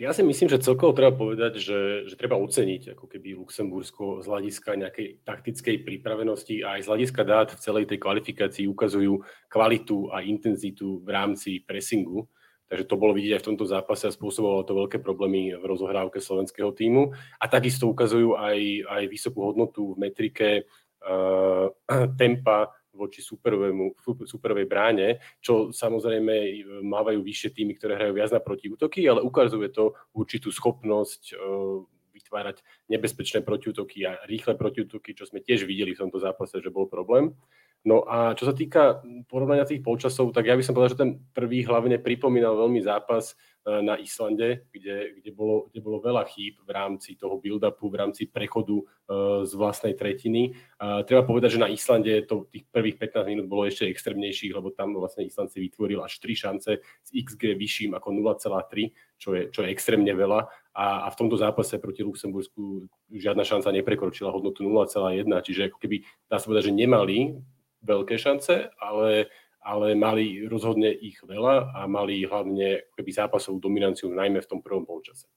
Ja 0.00 0.16
si 0.16 0.24
myslím, 0.24 0.48
že 0.48 0.64
celkovo 0.64 0.96
treba 0.96 1.12
povedať, 1.12 1.60
že, 1.60 2.08
že 2.08 2.16
treba 2.16 2.32
oceniť 2.40 2.96
ako 2.96 3.04
keby 3.04 3.36
Luxembursko 3.36 4.24
z 4.24 4.32
hľadiska 4.32 4.72
nejakej 4.80 5.28
taktickej 5.28 5.76
pripravenosti 5.84 6.64
a 6.64 6.80
aj 6.80 6.88
z 6.88 6.88
hľadiska 6.88 7.22
dát 7.26 7.48
v 7.52 7.60
celej 7.60 7.84
tej 7.84 8.00
kvalifikácii 8.00 8.64
ukazujú 8.64 9.20
kvalitu 9.52 10.08
a 10.08 10.24
intenzitu 10.24 11.04
v 11.04 11.08
rámci 11.12 11.60
pressingu 11.60 12.24
takže 12.70 12.86
to 12.86 12.94
bolo 12.94 13.10
vidieť 13.18 13.34
aj 13.34 13.42
v 13.42 13.48
tomto 13.50 13.66
zápase 13.66 14.06
a 14.06 14.14
spôsobovalo 14.14 14.62
to 14.62 14.78
veľké 14.78 15.02
problémy 15.02 15.58
v 15.58 15.64
rozohrávke 15.66 16.22
slovenského 16.22 16.70
týmu. 16.70 17.10
A 17.42 17.44
takisto 17.50 17.90
ukazujú 17.90 18.38
aj, 18.38 18.86
aj 18.86 19.02
vysokú 19.10 19.42
hodnotu 19.42 19.98
v 19.98 20.06
metrike 20.06 20.48
uh, 20.62 21.66
tempa 22.14 22.70
voči 22.94 23.26
superovému, 23.26 23.98
superovej 24.22 24.70
bráne, 24.70 25.18
čo 25.42 25.74
samozrejme 25.74 26.62
mávajú 26.86 27.22
vyššie 27.22 27.50
týmy, 27.58 27.74
ktoré 27.74 27.98
hrajú 27.98 28.12
viac 28.14 28.30
na 28.30 28.42
protiútoky, 28.42 29.02
ale 29.06 29.22
ukazuje 29.22 29.70
to 29.74 29.98
určitú 30.14 30.54
schopnosť 30.54 31.34
uh, 31.34 31.82
vytvárať 32.14 32.62
nebezpečné 32.86 33.42
protiútoky 33.42 34.06
a 34.06 34.20
rýchle 34.30 34.54
protiútoky, 34.54 35.16
čo 35.16 35.26
sme 35.26 35.42
tiež 35.42 35.66
videli 35.66 35.96
v 35.96 36.06
tomto 36.06 36.22
zápase, 36.22 36.62
že 36.62 36.70
bol 36.70 36.86
problém. 36.86 37.34
No 37.80 38.04
a 38.04 38.36
čo 38.36 38.44
sa 38.44 38.52
týka 38.52 39.00
porovnania 39.24 39.64
tých 39.64 39.80
polčasov, 39.80 40.36
tak 40.36 40.44
ja 40.44 40.52
by 40.52 40.60
som 40.60 40.76
povedal, 40.76 40.92
že 40.92 41.00
ten 41.00 41.12
prvý 41.32 41.64
hlavne 41.64 41.96
pripomínal 41.96 42.52
veľmi 42.52 42.76
zápas 42.84 43.32
e, 43.32 43.80
na 43.80 43.96
Islande, 43.96 44.68
kde, 44.68 45.16
kde, 45.16 45.30
bolo, 45.32 45.72
kde 45.72 45.80
bolo 45.80 45.96
veľa 46.04 46.28
chýb 46.28 46.60
v 46.60 46.70
rámci 46.76 47.16
toho 47.16 47.40
build-upu, 47.40 47.88
v 47.88 47.96
rámci 47.96 48.28
prechodu 48.28 48.84
uh, 48.84 49.48
z 49.48 49.52
vlastnej 49.56 49.96
tretiny. 49.96 50.52
Uh, 50.76 51.00
treba 51.08 51.24
povedať, 51.24 51.56
že 51.56 51.64
na 51.64 51.72
Islande 51.72 52.20
to 52.28 52.52
tých 52.52 52.68
prvých 52.68 53.00
15 53.00 53.24
minút 53.32 53.46
bolo 53.48 53.64
ešte 53.64 53.88
extrémnejších, 53.88 54.52
lebo 54.52 54.76
tam 54.76 54.92
vlastne 55.00 55.24
Island 55.24 55.48
si 55.48 55.64
vytvoril 55.64 56.04
až 56.04 56.20
3 56.20 56.36
šance 56.36 56.84
s 56.84 57.08
XG 57.08 57.56
vyšším 57.56 57.96
ako 57.96 58.12
0,3, 58.12 58.92
čo 59.16 59.32
je, 59.32 59.48
čo 59.48 59.64
je 59.64 59.72
extrémne 59.72 60.12
veľa. 60.12 60.52
A, 60.76 61.08
a 61.08 61.08
v 61.08 61.16
tomto 61.16 61.40
zápase 61.40 61.80
proti 61.80 62.04
Luxembursku 62.04 62.84
žiadna 63.08 63.40
šanca 63.40 63.72
neprekročila 63.72 64.28
hodnotu 64.28 64.68
0,1, 64.68 65.24
čiže 65.48 65.72
ako 65.72 65.80
keby 65.80 66.04
dá 66.28 66.36
sa 66.36 66.44
povedať, 66.44 66.68
že 66.68 66.76
nemali 66.76 67.40
veľké 67.84 68.16
šance, 68.20 68.72
ale, 68.80 69.28
ale 69.60 69.96
mali 69.96 70.44
rozhodne 70.48 70.92
ich 70.92 71.20
veľa 71.24 71.76
a 71.76 71.80
mali 71.88 72.24
hlavne 72.24 72.92
keby 72.96 73.10
zápasovú 73.12 73.60
dominanciu 73.60 74.12
najmä 74.12 74.40
v 74.40 74.50
tom 74.50 74.60
prvom 74.60 74.84
polčase. 74.84 75.28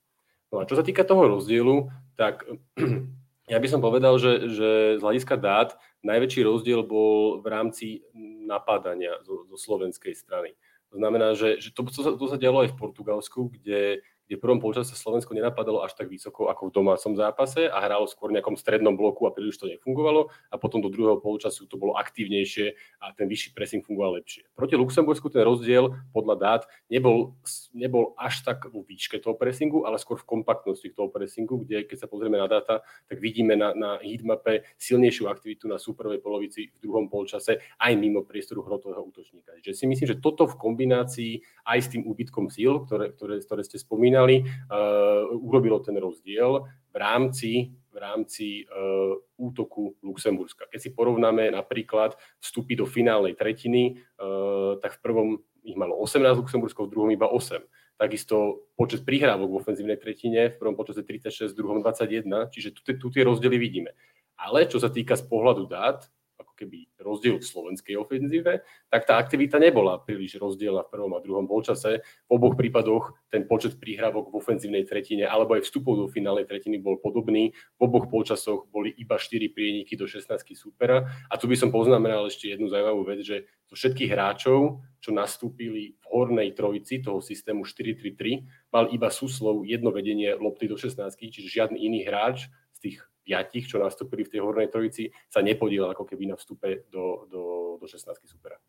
No 0.52 0.62
a 0.62 0.68
čo 0.68 0.78
sa 0.78 0.86
týka 0.86 1.02
toho 1.02 1.26
rozdielu, 1.26 1.90
tak 2.14 2.46
ja 3.52 3.58
by 3.58 3.68
som 3.68 3.82
povedal, 3.82 4.16
že, 4.22 4.48
že 4.52 4.70
z 4.96 5.02
hľadiska 5.02 5.34
dát 5.40 5.74
najväčší 6.04 6.44
rozdiel 6.44 6.84
bol 6.84 7.40
v 7.40 7.46
rámci 7.48 7.86
napádania 8.44 9.18
zo, 9.24 9.48
zo 9.48 9.56
slovenskej 9.56 10.14
strany. 10.14 10.54
To 10.94 11.02
znamená, 11.02 11.34
že, 11.34 11.58
že 11.58 11.74
to, 11.74 11.82
to, 11.90 12.00
sa, 12.06 12.12
to 12.14 12.26
sa 12.30 12.38
dialo 12.38 12.62
aj 12.62 12.70
v 12.70 12.78
Portugalsku, 12.78 13.50
kde 13.50 14.04
kde 14.26 14.40
v 14.40 14.42
prvom 14.42 14.60
polčase 14.60 14.96
Slovensko 14.96 15.36
nenapadalo 15.36 15.84
až 15.84 15.92
tak 15.92 16.08
vysoko 16.08 16.48
ako 16.48 16.72
v 16.72 16.74
domácom 16.80 17.12
zápase 17.12 17.68
a 17.68 17.78
hralo 17.84 18.08
skôr 18.08 18.32
v 18.32 18.40
nejakom 18.40 18.56
strednom 18.56 18.96
bloku 18.96 19.28
a 19.28 19.34
príliš 19.34 19.60
to 19.60 19.68
nefungovalo 19.68 20.32
a 20.48 20.56
potom 20.56 20.80
do 20.80 20.88
druhého 20.88 21.20
polčasu 21.20 21.68
to 21.68 21.76
bolo 21.76 21.94
aktívnejšie 22.00 22.72
a 23.04 23.12
ten 23.12 23.28
vyšší 23.28 23.52
pressing 23.52 23.84
fungoval 23.84 24.16
lepšie. 24.18 24.48
Proti 24.56 24.74
Luxembursku 24.80 25.28
ten 25.28 25.44
rozdiel 25.44 25.92
podľa 26.16 26.36
dát 26.40 26.62
nebol, 26.88 27.36
nebol 27.76 28.16
až 28.16 28.40
tak 28.42 28.64
vo 28.72 28.80
výške 28.80 29.20
toho 29.20 29.36
pressingu, 29.36 29.84
ale 29.84 30.00
skôr 30.00 30.16
v 30.16 30.26
kompaktnosti 30.26 30.88
toho 30.96 31.12
pressingu, 31.12 31.60
kde 31.62 31.84
keď 31.84 32.04
sa 32.04 32.08
pozrieme 32.08 32.40
na 32.40 32.48
dáta, 32.48 32.80
tak 33.06 33.20
vidíme 33.20 33.54
na, 33.54 33.76
na 33.76 34.00
heatmape 34.00 34.64
silnejšiu 34.80 35.28
aktivitu 35.28 35.68
na 35.68 35.76
superovej 35.76 36.24
polovici 36.24 36.72
v 36.72 36.78
druhom 36.80 37.12
polčase 37.12 37.60
aj 37.76 37.92
mimo 38.00 38.24
priestoru 38.24 38.64
hrotového 38.64 39.04
útočníka. 39.04 39.52
Čiže 39.60 39.76
si 39.76 39.84
myslím, 39.84 40.06
že 40.16 40.22
toto 40.22 40.48
v 40.48 40.56
kombinácii 40.56 41.32
aj 41.68 41.78
s 41.84 41.88
tým 41.92 42.02
úbytkom 42.08 42.48
síl, 42.48 42.80
ktoré, 42.88 43.12
ktoré, 43.12 43.40
ktoré 43.44 43.62
ste 43.64 43.76
spomínali, 43.76 44.13
spomínali, 44.14 44.46
uh, 44.46 45.26
urobilo 45.42 45.82
ten 45.82 45.98
rozdiel 45.98 46.62
v 46.94 46.96
rámci, 46.96 47.74
v 47.90 47.96
rámci 47.98 48.62
uh, 48.70 49.18
útoku 49.34 49.98
Luxemburska. 50.06 50.70
Keď 50.70 50.78
si 50.78 50.90
porovnáme 50.94 51.50
napríklad 51.50 52.14
vstupy 52.38 52.78
do 52.78 52.86
finálnej 52.86 53.34
tretiny, 53.34 53.98
uh, 54.22 54.78
tak 54.78 54.98
v 54.98 55.02
prvom 55.02 55.28
ich 55.66 55.74
malo 55.74 55.98
18 55.98 56.38
Luxemburskov, 56.38 56.86
v 56.86 56.92
druhom 56.94 57.10
iba 57.10 57.26
8. 57.26 57.58
Takisto 57.98 58.70
počet 58.78 59.02
prihrávok 59.02 59.50
v 59.50 59.58
ofenzívnej 59.58 59.98
tretine, 59.98 60.54
v 60.54 60.58
prvom 60.62 60.78
počase 60.78 61.02
36, 61.02 61.50
v 61.50 61.58
druhom 61.58 61.78
21, 61.82 62.54
čiže 62.54 62.70
tu, 62.70 62.86
tu 62.86 63.06
tie 63.10 63.26
rozdiely 63.26 63.58
vidíme. 63.58 63.90
Ale 64.38 64.66
čo 64.70 64.78
sa 64.78 64.90
týka 64.90 65.18
z 65.18 65.26
pohľadu 65.26 65.66
dát, 65.66 66.06
keby 66.54 66.88
rozdiel 67.02 67.42
v 67.42 67.44
slovenskej 67.44 67.94
ofenzíve, 67.98 68.62
tak 68.88 69.02
tá 69.04 69.18
aktivita 69.18 69.58
nebola 69.58 70.00
príliš 70.00 70.38
rozdielna 70.38 70.86
v 70.86 70.92
prvom 70.94 71.12
a 71.14 71.20
druhom 71.20 71.46
polčase. 71.50 72.00
V 72.26 72.30
oboch 72.30 72.54
prípadoch 72.54 73.14
ten 73.28 73.44
počet 73.44 73.76
príhrávok 73.76 74.30
v 74.30 74.38
ofenzívnej 74.38 74.86
tretine 74.86 75.26
alebo 75.26 75.58
aj 75.58 75.66
vstupov 75.66 75.98
do 75.98 76.06
finálnej 76.06 76.46
tretiny 76.46 76.78
bol 76.78 77.02
podobný. 77.02 77.52
V 77.76 77.80
oboch 77.82 78.06
polčasoch 78.08 78.70
boli 78.70 78.94
iba 78.96 79.18
4 79.18 79.50
prieniky 79.50 79.98
do 79.98 80.06
16 80.06 80.30
supera. 80.54 81.04
A 81.28 81.34
tu 81.34 81.50
by 81.50 81.58
som 81.58 81.74
poznamenal 81.74 82.30
ešte 82.30 82.54
jednu 82.54 82.70
zaujímavú 82.70 83.02
vec, 83.04 83.20
že 83.26 83.44
zo 83.68 83.74
všetkých 83.74 84.10
hráčov, 84.14 84.84
čo 85.02 85.10
nastúpili 85.10 85.98
v 85.98 86.04
hornej 86.08 86.54
trojici 86.54 87.02
toho 87.02 87.18
systému 87.18 87.66
4-3-3, 87.66 88.46
mal 88.70 88.88
iba 88.94 89.10
Suslov 89.10 89.66
jedno 89.66 89.90
vedenie 89.90 90.32
lopty 90.38 90.70
do 90.70 90.78
16, 90.78 91.00
čiže 91.18 91.48
žiadny 91.50 91.82
iný 91.82 92.06
hráč 92.06 92.46
z 92.76 92.78
tých 92.80 92.98
piatich, 93.24 93.64
čo 93.66 93.80
nastúpili 93.80 94.28
v 94.28 94.36
tej 94.36 94.40
hornej 94.44 94.68
trojici, 94.68 95.08
sa 95.32 95.40
nepodielal 95.40 95.96
ako 95.96 96.04
keby 96.04 96.30
na 96.30 96.36
vstupe 96.36 96.84
do, 96.92 97.24
do, 97.26 97.42
do 97.80 97.86
16 97.88 98.04
supera. 98.28 98.60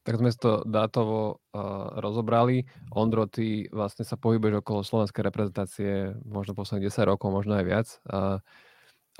Tak 0.00 0.16
sme 0.16 0.32
to 0.32 0.64
dátovo 0.64 1.44
uh, 1.52 2.00
rozobrali. 2.00 2.64
Ondro, 2.96 3.28
ty 3.28 3.68
vlastne 3.68 4.06
sa 4.08 4.16
pohybuješ 4.16 4.64
okolo 4.64 4.80
slovenskej 4.80 5.22
reprezentácie 5.26 5.90
možno 6.24 6.56
posledných 6.56 6.88
10 6.88 7.10
rokov, 7.12 7.28
možno 7.28 7.60
aj 7.60 7.64
viac. 7.68 7.88
Uh, 8.08 8.40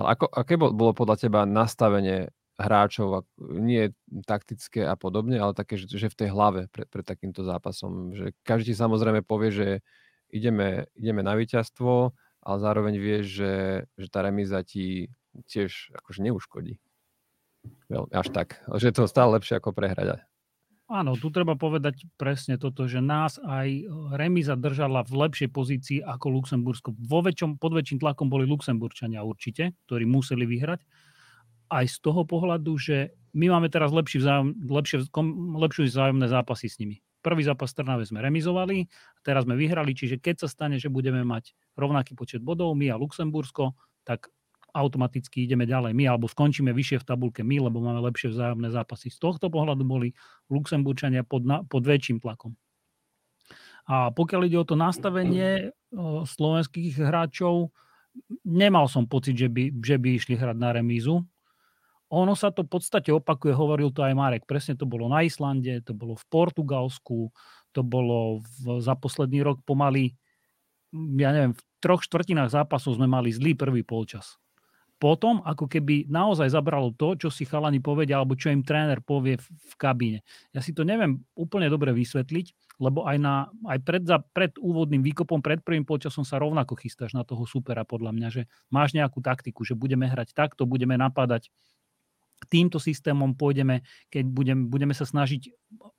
ale 0.00 0.16
ako, 0.16 0.24
aké 0.32 0.56
bolo 0.56 0.96
podľa 0.96 1.20
teba 1.20 1.44
nastavenie 1.44 2.32
hráčov, 2.54 3.26
nie 3.38 3.90
taktické 4.24 4.86
a 4.86 4.94
podobne, 4.94 5.42
ale 5.42 5.58
také, 5.58 5.74
že, 5.74 5.90
že 5.90 6.06
v 6.06 6.18
tej 6.24 6.28
hlave 6.30 6.70
pred, 6.70 6.86
pred 6.86 7.04
takýmto 7.04 7.42
zápasom. 7.42 8.14
Že 8.14 8.26
každý 8.46 8.72
ti 8.72 8.78
samozrejme 8.78 9.26
povie, 9.26 9.50
že 9.50 9.68
ideme, 10.30 10.86
ideme 10.94 11.22
na 11.22 11.34
víťazstvo, 11.34 12.14
ale 12.44 12.58
zároveň 12.60 12.94
vieš, 13.00 13.24
že, 13.40 13.54
že 13.96 14.08
tá 14.12 14.20
remíza 14.20 14.60
ti 14.62 15.08
tiež 15.48 15.96
akože 15.96 16.20
neuškodí. 16.22 16.78
Až 18.12 18.28
tak. 18.30 18.60
Že 18.68 18.86
je 18.92 18.94
to 18.94 19.10
stále 19.10 19.34
lepšie 19.34 19.58
ako 19.58 19.72
prehrať. 19.72 20.22
Áno, 20.84 21.16
tu 21.16 21.32
treba 21.32 21.56
povedať 21.56 22.04
presne 22.20 22.60
toto, 22.60 22.84
že 22.84 23.00
nás 23.00 23.40
aj 23.40 23.88
remíza 24.20 24.52
držala 24.52 25.00
v 25.08 25.26
lepšej 25.26 25.48
pozícii 25.48 25.98
ako 26.04 26.38
Luxembursko. 26.38 26.92
Vo 27.08 27.24
väčšom, 27.24 27.56
pod 27.56 27.72
väčším 27.72 28.04
tlakom 28.04 28.28
boli 28.28 28.44
Luxemburčania 28.44 29.24
určite, 29.24 29.72
ktorí 29.88 30.04
museli 30.04 30.44
vyhrať. 30.44 30.84
Aj 31.72 31.88
z 31.88 31.96
toho 32.04 32.28
pohľadu, 32.28 32.76
že 32.76 33.16
my 33.32 33.48
máme 33.48 33.72
teraz 33.72 33.96
lepší 33.96 34.20
vzájom, 34.20 34.60
lepšie, 34.68 35.08
lepšie 35.56 35.88
vzájomné 35.88 36.28
zápasy 36.28 36.68
s 36.68 36.76
nimi. 36.76 37.00
Prvý 37.24 37.40
zápas 37.40 37.72
v 37.72 37.80
Trnave 37.80 38.04
sme 38.04 38.20
remizovali, 38.20 38.84
teraz 39.24 39.48
sme 39.48 39.56
vyhrali, 39.56 39.96
čiže 39.96 40.20
keď 40.20 40.44
sa 40.44 40.48
stane, 40.52 40.76
že 40.76 40.92
budeme 40.92 41.24
mať 41.24 41.56
rovnaký 41.72 42.12
počet 42.12 42.44
bodov, 42.44 42.76
my 42.76 42.92
a 42.92 43.00
Luxembursko, 43.00 43.72
tak 44.04 44.28
automaticky 44.76 45.48
ideme 45.48 45.64
ďalej 45.64 45.96
my, 45.96 46.04
alebo 46.04 46.28
skončíme 46.28 46.74
vyššie 46.76 47.00
v 47.00 47.08
tabulke 47.08 47.40
my, 47.40 47.64
lebo 47.64 47.80
máme 47.80 48.04
lepšie 48.04 48.28
vzájomné 48.28 48.68
zápasy. 48.68 49.08
Z 49.08 49.22
tohto 49.24 49.48
pohľadu 49.48 49.86
boli 49.86 50.12
Luxemburčania 50.52 51.24
pod, 51.24 51.48
na, 51.48 51.64
pod 51.64 51.86
väčším 51.88 52.20
tlakom. 52.20 52.52
A 53.88 54.12
pokiaľ 54.12 54.40
ide 54.44 54.58
o 54.60 54.68
to 54.68 54.76
nastavenie 54.76 55.72
slovenských 56.28 57.00
hráčov, 57.00 57.72
nemal 58.44 58.84
som 58.90 59.08
pocit, 59.08 59.38
že 59.38 59.48
by, 59.48 59.72
že 59.80 59.96
by 59.96 60.08
išli 60.20 60.34
hrať 60.36 60.56
na 60.60 60.76
remízu 60.76 61.24
ono 62.12 62.36
sa 62.36 62.52
to 62.52 62.62
v 62.64 62.70
podstate 62.70 63.10
opakuje, 63.10 63.56
hovoril 63.56 63.90
to 63.90 64.04
aj 64.04 64.14
Marek, 64.14 64.44
presne 64.44 64.76
to 64.76 64.84
bolo 64.84 65.08
na 65.08 65.24
Islande, 65.24 65.80
to 65.82 65.96
bolo 65.96 66.14
v 66.14 66.24
Portugalsku, 66.28 67.32
to 67.74 67.80
bolo 67.82 68.44
v, 68.44 68.78
za 68.78 68.94
posledný 68.94 69.42
rok 69.42 69.60
pomaly, 69.66 70.14
ja 70.94 71.34
neviem, 71.34 71.56
v 71.56 71.62
troch 71.82 72.04
štvrtinách 72.06 72.54
zápasov 72.54 72.96
sme 72.96 73.10
mali 73.10 73.34
zlý 73.34 73.58
prvý 73.58 73.82
polčas. 73.82 74.38
Potom, 74.94 75.42
ako 75.42 75.66
keby 75.66 76.06
naozaj 76.06 76.54
zabralo 76.54 76.94
to, 76.94 77.18
čo 77.18 77.28
si 77.28 77.42
chalani 77.44 77.82
povedia, 77.82 78.16
alebo 78.16 78.38
čo 78.38 78.54
im 78.54 78.62
tréner 78.62 79.02
povie 79.02 79.36
v, 79.36 79.46
v 79.52 79.74
kabíne. 79.74 80.20
Ja 80.54 80.62
si 80.62 80.70
to 80.70 80.86
neviem 80.86 81.26
úplne 81.34 81.66
dobre 81.66 81.90
vysvetliť, 81.92 82.78
lebo 82.78 83.04
aj, 83.04 83.18
na, 83.18 83.50
aj 83.68 83.78
pred, 83.82 84.02
za, 84.06 84.22
pred 84.22 84.54
úvodným 84.54 85.02
výkopom, 85.02 85.42
pred 85.42 85.60
prvým 85.60 85.82
polčasom 85.82 86.22
sa 86.22 86.38
rovnako 86.38 86.78
chystáš 86.78 87.12
na 87.12 87.26
toho 87.26 87.42
supera, 87.42 87.82
podľa 87.82 88.14
mňa, 88.14 88.28
že 88.30 88.42
máš 88.70 88.94
nejakú 88.94 89.18
taktiku, 89.18 89.66
že 89.66 89.74
budeme 89.74 90.06
hrať 90.06 90.32
takto, 90.32 90.62
budeme 90.62 90.94
napadať 90.94 91.50
týmto 92.50 92.76
systémom 92.76 93.32
pôjdeme, 93.32 93.82
keď 94.12 94.24
budem, 94.28 94.58
budeme 94.68 94.92
sa 94.92 95.08
snažiť, 95.08 95.48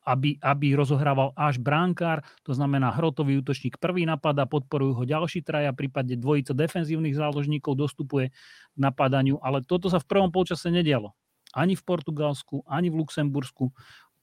aby, 0.06 0.38
aby 0.39 0.77
rozohrával 0.77 1.34
až 1.34 1.58
bránkár, 1.58 2.22
to 2.46 2.54
znamená 2.54 2.94
hrotový 2.94 3.42
útočník 3.42 3.82
prvý 3.82 4.06
napadá, 4.06 4.46
podporujú 4.46 4.94
ho 4.94 5.04
ďalší 5.04 5.42
traja, 5.42 5.74
prípadne 5.74 6.20
dvojica 6.20 6.54
defenzívnych 6.54 7.18
záložníkov 7.18 7.74
dostupuje 7.74 8.30
k 8.74 8.77
napadaniu, 8.77 9.42
ale 9.42 9.65
toto 9.65 9.89
sa 9.89 9.98
v 9.98 10.06
prvom 10.06 10.30
polčase 10.30 10.70
nedialo. 10.70 11.18
Ani 11.56 11.74
v 11.74 11.84
Portugalsku, 11.88 12.68
ani 12.68 12.92
v 12.92 13.00
Luxembursku. 13.01 13.72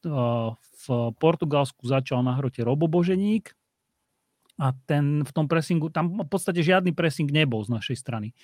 V 0.02 0.86
Portugalsku 1.16 1.86
začal 1.86 2.26
na 2.26 2.34
hrote 2.34 2.60
Roboboženík 2.66 3.54
a 4.60 4.76
ten 4.84 5.24
v 5.24 5.30
tom 5.32 5.46
pressingu, 5.48 5.88
tam 5.88 6.22
v 6.22 6.28
podstate 6.28 6.60
žiadny 6.60 6.92
pressing 6.92 7.30
nebol 7.30 7.64
z 7.64 7.72
našej 7.72 7.96
strany. 7.96 8.36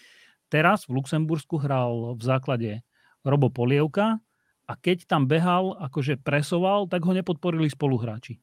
Teraz 0.48 0.88
v 0.88 0.96
Luxembursku 0.96 1.60
hral 1.60 2.16
v 2.16 2.22
základe 2.24 2.70
Robo 3.26 3.50
Polievka 3.50 4.20
a 4.68 4.72
keď 4.76 5.08
tam 5.08 5.24
behal, 5.24 5.72
akože 5.80 6.20
presoval, 6.20 6.86
tak 6.86 7.02
ho 7.08 7.16
nepodporili 7.16 7.72
spoluhráči. 7.72 8.36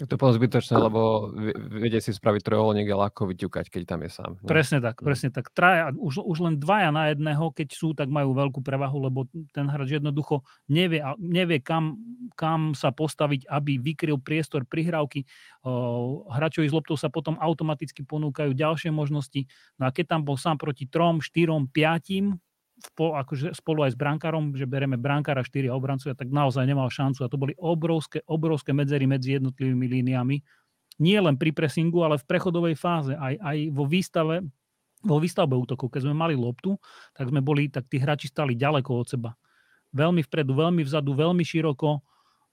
To 0.00 0.16
je 0.16 0.16
potom 0.16 0.32
zbytočné, 0.32 0.80
lebo 0.80 1.28
viete 1.76 2.00
si 2.00 2.16
spraviť 2.16 2.40
trojuholník 2.40 2.88
a 2.88 3.00
ľahko 3.04 3.28
vyťukať, 3.28 3.68
keď 3.68 3.82
tam 3.84 4.00
je 4.00 4.08
sám. 4.08 4.30
Ne? 4.40 4.48
Presne 4.48 4.80
tak, 4.80 5.04
presne 5.04 5.28
tak. 5.28 5.52
Traja, 5.52 5.92
už, 5.92 6.24
už 6.24 6.38
len 6.40 6.56
dvaja 6.56 6.88
na 6.88 7.12
jedného, 7.12 7.52
keď 7.52 7.68
sú, 7.76 7.92
tak 7.92 8.08
majú 8.08 8.32
veľkú 8.32 8.64
prevahu, 8.64 8.96
lebo 8.96 9.28
ten 9.52 9.68
hráč 9.68 10.00
jednoducho 10.00 10.40
nevie, 10.72 11.04
nevie 11.20 11.60
kam, 11.60 12.00
kam 12.32 12.72
sa 12.72 12.96
postaviť, 12.96 13.44
aby 13.44 13.76
vykryl 13.76 14.16
priestor 14.16 14.64
prihrávky. 14.64 15.28
Hráčovi 16.32 16.64
s 16.64 16.72
loptou 16.72 16.96
sa 16.96 17.12
potom 17.12 17.36
automaticky 17.36 18.00
ponúkajú 18.00 18.56
ďalšie 18.56 18.88
možnosti. 18.88 19.44
No 19.76 19.84
a 19.84 19.92
keď 19.92 20.16
tam 20.16 20.24
bol 20.24 20.40
sám 20.40 20.56
proti 20.56 20.88
trom, 20.88 21.20
štyrom, 21.20 21.68
piatim, 21.68 22.40
akože 22.96 23.52
spolu 23.52 23.84
aj 23.84 23.92
s 23.92 23.98
brankárom, 23.98 24.56
že 24.56 24.64
bereme 24.64 24.96
brankára 24.96 25.44
4 25.44 25.68
obrancovia, 25.68 26.16
tak 26.16 26.32
naozaj 26.32 26.64
nemal 26.64 26.88
šancu. 26.88 27.24
A 27.24 27.32
to 27.32 27.36
boli 27.36 27.52
obrovské, 27.60 28.24
obrovské 28.24 28.72
medzery 28.72 29.04
medzi 29.04 29.36
jednotlivými 29.36 29.86
líniami. 30.00 30.36
Nie 31.00 31.18
len 31.20 31.36
pri 31.40 31.52
pressingu, 31.52 32.04
ale 32.04 32.20
v 32.20 32.28
prechodovej 32.28 32.76
fáze. 32.76 33.12
Aj, 33.16 33.36
aj 33.36 33.72
vo 33.72 33.88
výstave, 33.88 34.44
vo 35.00 35.16
výstavbe 35.16 35.56
útokov, 35.56 35.88
keď 35.88 36.08
sme 36.08 36.14
mali 36.16 36.36
loptu, 36.36 36.76
tak 37.16 37.32
sme 37.32 37.40
boli, 37.40 37.72
tak 37.72 37.88
tí 37.88 37.96
hráči 37.96 38.28
stali 38.28 38.52
ďaleko 38.52 38.90
od 38.92 39.06
seba. 39.08 39.30
Veľmi 39.96 40.20
vpredu, 40.24 40.52
veľmi 40.52 40.84
vzadu, 40.84 41.16
veľmi 41.16 41.40
široko 41.40 42.04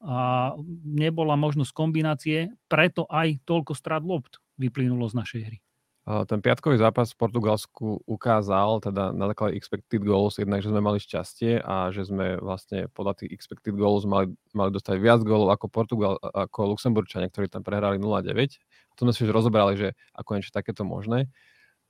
a 0.08 0.54
nebola 0.86 1.34
možnosť 1.36 1.72
kombinácie, 1.74 2.54
preto 2.70 3.10
aj 3.10 3.42
toľko 3.44 3.74
strát 3.74 4.06
lopt 4.06 4.40
vyplynulo 4.56 5.10
z 5.10 5.16
našej 5.18 5.42
hry. 5.44 5.58
Ten 6.08 6.40
piatkový 6.40 6.80
zápas 6.80 7.12
v 7.12 7.20
Portugalsku 7.20 8.00
ukázal, 8.08 8.80
teda 8.80 9.12
na 9.12 9.28
základe 9.28 9.60
expected 9.60 10.00
goals, 10.00 10.40
jednak, 10.40 10.64
že 10.64 10.72
sme 10.72 10.80
mali 10.80 11.04
šťastie 11.04 11.60
a 11.60 11.92
že 11.92 12.08
sme 12.08 12.40
vlastne 12.40 12.88
podľa 12.96 13.20
tých 13.20 13.36
expected 13.36 13.76
goals 13.76 14.08
mali, 14.08 14.32
mali 14.56 14.72
dostať 14.72 15.04
viac 15.04 15.20
gólov 15.28 15.52
ako 15.52 15.68
Portugal, 15.68 16.16
ako 16.24 16.72
Luxemburčania, 16.72 17.28
ktorí 17.28 17.52
tam 17.52 17.60
prehrali 17.60 18.00
0-9. 18.00 18.40
To 18.96 19.00
sme 19.04 19.12
si 19.12 19.28
už 19.28 19.36
rozoberali, 19.36 19.76
že 19.76 20.00
ako 20.16 20.40
niečo 20.40 20.56
takéto 20.56 20.88
možné. 20.88 21.28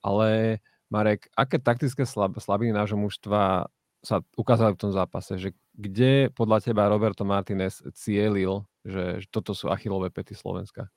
Ale 0.02 0.60
Marek, 0.90 1.30
aké 1.38 1.62
taktické 1.62 2.02
slab, 2.10 2.34
slabiny 2.42 2.74
nášho 2.74 2.98
mužstva 2.98 3.70
sa 4.02 4.26
ukázali 4.34 4.74
v 4.74 4.82
tom 4.82 4.92
zápase? 4.98 5.38
Že 5.38 5.54
kde 5.78 6.34
podľa 6.34 6.66
teba 6.66 6.90
Roberto 6.90 7.22
Martinez 7.22 7.86
cielil, 7.94 8.66
že, 8.82 9.22
že 9.22 9.28
toto 9.30 9.54
sú 9.54 9.70
achilové 9.70 10.10
pety 10.10 10.34
Slovenska? 10.34 10.90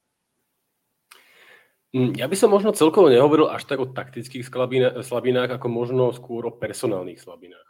Mm, 1.91 2.15
ja 2.15 2.31
by 2.31 2.37
som 2.39 2.55
možno 2.55 2.71
celkovo 2.71 3.11
nehovoril 3.11 3.51
až 3.51 3.67
tak 3.67 3.83
o 3.83 3.91
taktických 3.91 4.47
slabinách, 5.03 5.51
ako 5.51 5.67
možno 5.67 6.15
skôr 6.15 6.47
o 6.47 6.55
personálnych 6.55 7.19
slabinách. 7.19 7.67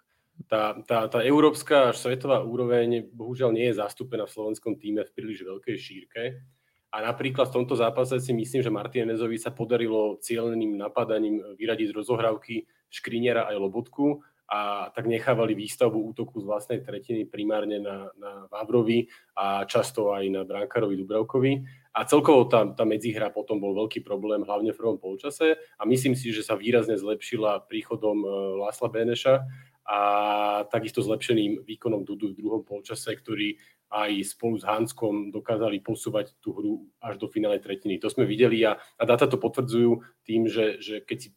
Tá, 0.49 0.77
tá, 0.85 1.09
tá 1.09 1.21
európska 1.25 1.93
až 1.93 2.01
svetová 2.01 2.45
úroveň 2.45 3.09
bohužiaľ 3.13 3.53
nie 3.53 3.73
je 3.73 3.81
zastúpená 3.81 4.25
v 4.29 4.35
slovenskom 4.35 4.77
týme 4.77 5.05
v 5.09 5.15
príliš 5.17 5.45
veľkej 5.45 5.77
šírke. 5.77 6.23
A 6.91 7.07
napríklad 7.07 7.49
v 7.49 7.63
tomto 7.63 7.79
zápase 7.79 8.19
si 8.19 8.35
myslím, 8.35 8.67
že 8.67 8.73
Martinezovi 8.73 9.39
sa 9.39 9.55
podarilo 9.55 10.19
cieľeným 10.19 10.75
napadaním 10.75 11.39
vyradiť 11.55 11.95
z 11.95 11.97
rozohrávky 11.97 12.55
Škriniera 12.91 13.47
aj 13.47 13.57
Lobotku 13.63 14.27
a 14.51 14.91
tak 14.91 15.07
nechávali 15.07 15.55
výstavbu 15.55 16.11
útoku 16.11 16.43
z 16.43 16.45
vlastnej 16.51 16.81
tretiny 16.83 17.23
primárne 17.23 17.79
na, 17.79 18.11
na 18.19 18.51
Vavrovi 18.51 19.07
a 19.39 19.63
často 19.63 20.11
aj 20.11 20.27
na 20.27 20.43
Brankárovi 20.43 20.99
Dubravkovi. 20.99 21.63
A 21.95 22.03
celkovo 22.03 22.51
tá, 22.51 22.67
tá 22.75 22.83
medzihra 22.83 23.31
potom 23.31 23.63
bol 23.63 23.79
veľký 23.79 24.03
problém, 24.03 24.43
hlavne 24.43 24.75
v 24.75 24.81
prvom 24.83 24.99
polčase 24.99 25.55
a 25.55 25.83
myslím 25.87 26.19
si, 26.19 26.35
že 26.35 26.43
sa 26.43 26.59
výrazne 26.59 26.99
zlepšila 26.99 27.71
príchodom 27.71 28.27
e, 28.27 28.27
Lásla 28.67 28.91
Beneša 28.91 29.47
a 29.87 30.01
takisto 30.67 30.99
zlepšeným 31.03 31.63
výkonom 31.63 32.03
Dudu 32.03 32.35
v 32.35 32.39
druhom 32.39 32.63
polčase, 32.67 33.15
ktorý 33.15 33.55
aj 33.91 34.23
spolu 34.23 34.55
s 34.59 34.67
Hanskom 34.67 35.35
dokázali 35.35 35.83
posúvať 35.83 36.39
tú 36.39 36.55
hru 36.55 36.75
až 37.03 37.19
do 37.19 37.27
finále 37.27 37.59
tretiny. 37.59 37.99
To 37.99 38.07
sme 38.07 38.23
videli 38.23 38.63
a, 38.63 38.79
a 38.79 39.03
dáta 39.03 39.27
to 39.27 39.35
potvrdzujú 39.35 39.99
tým, 40.23 40.47
že, 40.47 40.79
že 40.79 41.03
keď 41.03 41.19
si 41.19 41.29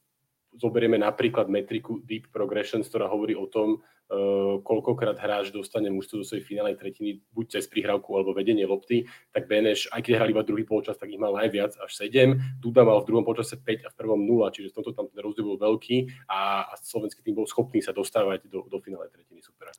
zoberieme 0.58 0.98
napríklad 1.02 1.50
metriku 1.50 2.02
Deep 2.04 2.30
Progression, 2.30 2.86
ktorá 2.86 3.10
hovorí 3.10 3.34
o 3.34 3.50
tom, 3.50 3.80
uh, 3.80 4.60
koľkokrát 4.62 5.18
hráč 5.18 5.50
dostane 5.50 5.90
mužstvo 5.90 6.22
do 6.22 6.26
svojej 6.26 6.46
finálnej 6.46 6.78
tretiny, 6.78 7.22
buď 7.34 7.60
cez 7.60 7.66
prihrávku 7.70 8.14
alebo 8.14 8.38
vedenie 8.38 8.66
lopty, 8.68 9.10
tak 9.34 9.50
Beneš, 9.50 9.90
aj 9.90 10.02
keď 10.06 10.14
hral 10.22 10.30
iba 10.34 10.44
druhý 10.46 10.66
polčas, 10.66 10.98
tak 10.98 11.10
ich 11.10 11.22
mal 11.22 11.34
najviac, 11.34 11.78
až 11.80 11.92
7. 11.98 12.62
Duda 12.62 12.86
mal 12.86 13.02
v 13.02 13.08
druhom 13.10 13.26
polčase 13.26 13.58
5 13.58 13.88
a 13.88 13.90
v 13.90 13.96
prvom 13.98 14.22
0, 14.24 14.54
čiže 14.54 14.72
v 14.72 14.76
tomto 14.82 14.92
tam 14.94 15.10
ten 15.10 15.20
rozdiel 15.22 15.46
bol 15.54 15.60
veľký 15.60 16.30
a, 16.30 16.70
a 16.70 16.74
slovenský 16.78 17.26
tým 17.26 17.38
bol 17.38 17.50
schopný 17.50 17.82
sa 17.82 17.96
dostávať 17.96 18.46
do, 18.48 18.66
do 18.70 18.78
finálnej 18.80 19.10
tretiny 19.10 19.42
supera. 19.42 19.74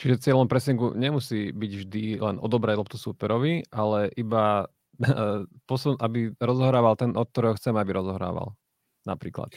Čiže 0.00 0.32
cieľom 0.32 0.48
pressingu 0.48 0.96
nemusí 0.96 1.52
byť 1.52 1.72
vždy 1.84 2.04
len 2.24 2.36
odobrať 2.40 2.74
loptu 2.80 2.96
superovi, 2.96 3.68
ale 3.68 4.08
iba 4.16 4.64
posun, 5.68 6.00
aby 6.00 6.32
rozohrával 6.40 6.96
ten, 6.96 7.12
od 7.12 7.28
ktorého 7.28 7.56
chcem, 7.60 7.76
aby 7.76 8.00
rozohrával. 8.00 8.56
Napríklad. 9.04 9.52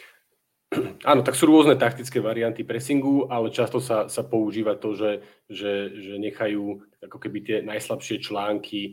Áno, 1.09 1.21
tak 1.21 1.37
sú 1.37 1.49
rôzne 1.49 1.77
taktické 1.77 2.19
varianty 2.19 2.65
pressingu, 2.65 3.29
ale 3.29 3.53
často 3.53 3.77
sa, 3.77 4.09
sa 4.09 4.23
používa 4.25 4.75
to, 4.77 4.97
že, 4.97 5.11
že, 5.49 5.93
že 5.93 6.13
nechajú 6.17 6.81
ako 7.03 7.17
keby 7.19 7.37
tie 7.43 7.57
najslabšie 7.61 8.23
články 8.23 8.81
e, 8.83 8.91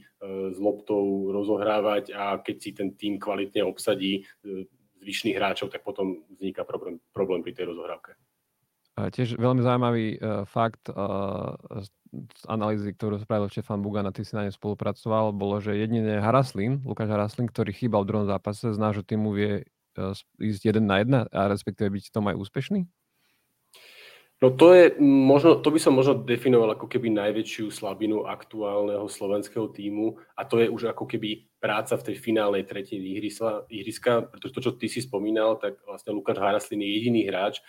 s 0.52 0.58
loptou 0.60 1.30
rozohrávať 1.32 2.12
a 2.14 2.38
keď 2.40 2.56
si 2.56 2.70
ten 2.74 2.88
tým 2.94 3.16
kvalitne 3.16 3.64
obsadí 3.64 4.20
e, 4.20 4.66
zvyšných 5.00 5.36
hráčov, 5.36 5.72
tak 5.72 5.80
potom 5.80 6.24
vzniká 6.36 6.66
problém, 6.68 7.00
problém 7.16 7.40
pri 7.40 7.56
tej 7.56 7.72
rozohrávke. 7.72 8.12
Tiež 9.00 9.40
veľmi 9.40 9.64
zaujímavý 9.64 10.20
uh, 10.20 10.44
fakt 10.44 10.92
uh, 10.92 11.56
z 12.12 12.42
analýzy, 12.52 12.92
ktorú 12.92 13.16
spravil 13.16 13.48
Štefan 13.48 13.80
Bugan 13.80 14.04
a 14.04 14.12
ty 14.12 14.28
si 14.28 14.36
na 14.36 14.44
nej 14.44 14.52
spolupracoval, 14.52 15.32
bolo, 15.32 15.56
že 15.56 15.72
jedine 15.72 16.20
Haraslin, 16.20 16.84
Lukáš 16.84 17.08
Haraslin, 17.08 17.48
ktorý 17.48 17.72
chýbal 17.72 18.04
v 18.04 18.08
druhom 18.12 18.26
zápase, 18.28 18.68
z 18.68 18.76
nášho 18.76 19.00
týmu 19.00 19.32
vie 19.32 19.64
E, 19.64 19.79
ísť 20.40 20.62
jeden 20.70 20.84
na 20.86 21.02
jedna 21.02 21.20
a 21.30 21.50
respektíve 21.50 21.90
byť 21.90 22.14
tom 22.14 22.30
aj 22.30 22.38
úspešný? 22.38 22.86
No 24.40 24.48
to 24.48 24.72
je 24.72 24.96
možno, 25.04 25.60
to 25.60 25.68
by 25.68 25.76
som 25.76 25.92
možno 25.92 26.24
definoval 26.24 26.72
ako 26.72 26.88
keby 26.88 27.12
najväčšiu 27.12 27.68
slabinu 27.68 28.24
aktuálneho 28.24 29.04
slovenského 29.04 29.68
týmu 29.68 30.16
a 30.32 30.48
to 30.48 30.64
je 30.64 30.72
už 30.72 30.96
ako 30.96 31.04
keby 31.04 31.44
práca 31.60 32.00
v 32.00 32.08
tej 32.08 32.16
finálnej 32.16 32.64
tretine 32.64 33.04
ihriska, 33.68 34.32
pretože 34.32 34.54
to, 34.56 34.64
čo 34.64 34.72
ty 34.80 34.88
si 34.88 35.04
spomínal, 35.04 35.60
tak 35.60 35.76
vlastne 35.84 36.16
Lukáš 36.16 36.40
Haraslin 36.40 36.80
je 36.80 36.88
jediný 36.88 37.28
hráč, 37.28 37.60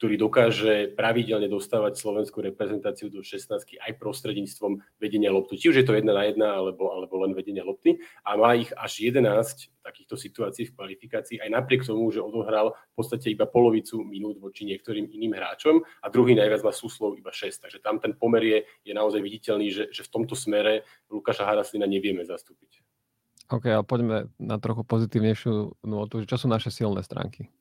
ktorý 0.00 0.16
dokáže 0.16 0.96
pravidelne 0.96 1.44
dostávať 1.52 2.00
slovenskú 2.00 2.40
reprezentáciu 2.40 3.12
do 3.12 3.20
16 3.20 3.52
aj 3.76 3.92
prostredníctvom 4.00 4.80
vedenia 4.96 5.28
lopty. 5.28 5.60
Či 5.60 5.76
už 5.76 5.76
je 5.76 5.84
to 5.84 5.92
jedna 5.92 6.16
na 6.16 6.24
jedna, 6.24 6.56
alebo, 6.56 6.88
alebo 6.88 7.20
len 7.20 7.36
vedenie 7.36 7.60
lopty. 7.60 8.00
A 8.24 8.40
má 8.40 8.56
ich 8.56 8.72
až 8.72 9.12
11 9.12 9.68
takýchto 9.84 10.16
situácií 10.16 10.72
v 10.72 10.76
kvalifikácii, 10.80 11.44
aj 11.44 11.52
napriek 11.52 11.84
tomu, 11.84 12.08
že 12.08 12.24
odohral 12.24 12.72
v 12.72 12.94
podstate 12.96 13.28
iba 13.28 13.44
polovicu 13.44 14.00
minút 14.00 14.40
voči 14.40 14.64
niektorým 14.64 15.04
iným 15.04 15.36
hráčom 15.36 15.84
a 15.84 16.06
druhý 16.08 16.32
najviac 16.32 16.64
má 16.64 16.72
súslov 16.72 17.20
iba 17.20 17.28
6. 17.28 17.68
Takže 17.68 17.84
tam 17.84 18.00
ten 18.00 18.16
pomer 18.16 18.40
je, 18.40 18.58
je 18.88 18.92
naozaj 18.96 19.20
viditeľný, 19.20 19.68
že, 19.68 19.84
že 19.92 20.00
v 20.00 20.12
tomto 20.16 20.32
smere 20.32 20.88
Lukáša 21.12 21.44
Haraslina 21.44 21.84
nevieme 21.84 22.24
zastúpiť. 22.24 22.80
OK, 23.52 23.68
ale 23.68 23.84
poďme 23.84 24.32
na 24.40 24.56
trochu 24.56 24.80
pozitívnejšiu 24.80 25.84
notu. 25.84 26.24
Čo 26.24 26.40
sú 26.40 26.46
naše 26.48 26.72
silné 26.72 27.04
stránky? 27.04 27.52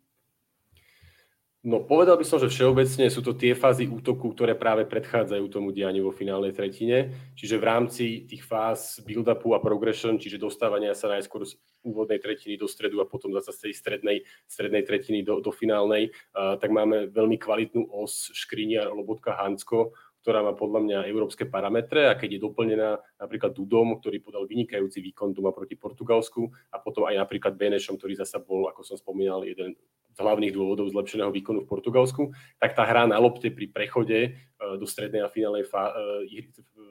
No 1.59 1.83
povedal 1.83 2.15
by 2.15 2.23
som, 2.23 2.39
že 2.39 2.47
všeobecne 2.47 3.11
sú 3.11 3.19
to 3.19 3.35
tie 3.35 3.51
fázy 3.51 3.83
útoku, 3.83 4.31
ktoré 4.31 4.55
práve 4.55 4.87
predchádzajú 4.87 5.43
tomu 5.51 5.75
dianiu 5.75 6.07
vo 6.07 6.15
finálnej 6.15 6.55
tretine. 6.55 7.11
Čiže 7.35 7.59
v 7.59 7.67
rámci 7.67 8.03
tých 8.23 8.47
fáz 8.47 9.03
build-upu 9.03 9.51
a 9.51 9.59
progression, 9.59 10.15
čiže 10.15 10.39
dostávania 10.39 10.95
sa 10.95 11.11
najskôr 11.11 11.43
z 11.43 11.59
úvodnej 11.83 12.23
tretiny 12.23 12.55
do 12.55 12.63
stredu 12.63 13.03
a 13.03 13.09
potom 13.11 13.35
zase 13.35 13.51
z 13.51 13.59
tej 13.67 13.73
strednej, 13.75 14.17
strednej 14.47 14.87
tretiny 14.87 15.19
do, 15.19 15.43
do 15.43 15.51
finálnej, 15.51 16.15
uh, 16.31 16.55
tak 16.55 16.71
máme 16.71 17.11
veľmi 17.11 17.35
kvalitnú 17.35 17.91
os 17.91 18.31
Škrinia, 18.31 18.87
Lobotka, 18.87 19.35
Hansko, 19.35 19.91
ktorá 20.21 20.43
má 20.43 20.51
podľa 20.51 20.79
mňa 20.83 21.09
európske 21.09 21.47
parametre 21.47 22.11
a 22.11 22.17
keď 22.19 22.37
je 22.37 22.43
doplnená 22.43 22.99
napríklad 23.19 23.55
Dudom, 23.55 23.99
ktorý 23.99 24.19
podal 24.19 24.43
vynikajúci 24.45 24.99
výkon 24.99 25.31
doma 25.31 25.55
proti 25.55 25.79
Portugalsku 25.79 26.47
a 26.75 26.77
potom 26.79 27.07
aj 27.07 27.23
napríklad 27.23 27.55
Benešom, 27.55 27.95
ktorý 27.95 28.19
zasa 28.19 28.43
bol, 28.43 28.67
ako 28.67 28.83
som 28.83 28.97
spomínal, 28.99 29.47
jeden 29.47 29.79
z 30.09 30.17
hlavných 30.19 30.51
dôvodov 30.51 30.91
zlepšeného 30.91 31.31
výkonu 31.31 31.63
v 31.63 31.71
Portugalsku, 31.71 32.35
tak 32.59 32.75
tá 32.75 32.83
hra 32.83 33.07
na 33.07 33.15
lopte 33.21 33.47
pri 33.53 33.71
prechode 33.71 34.19
e, 34.19 34.29
do 34.59 34.83
strednej 34.83 35.23
a 35.23 35.31
finálnej 35.31 35.63
fá- 35.63 35.95
e, 35.95 36.49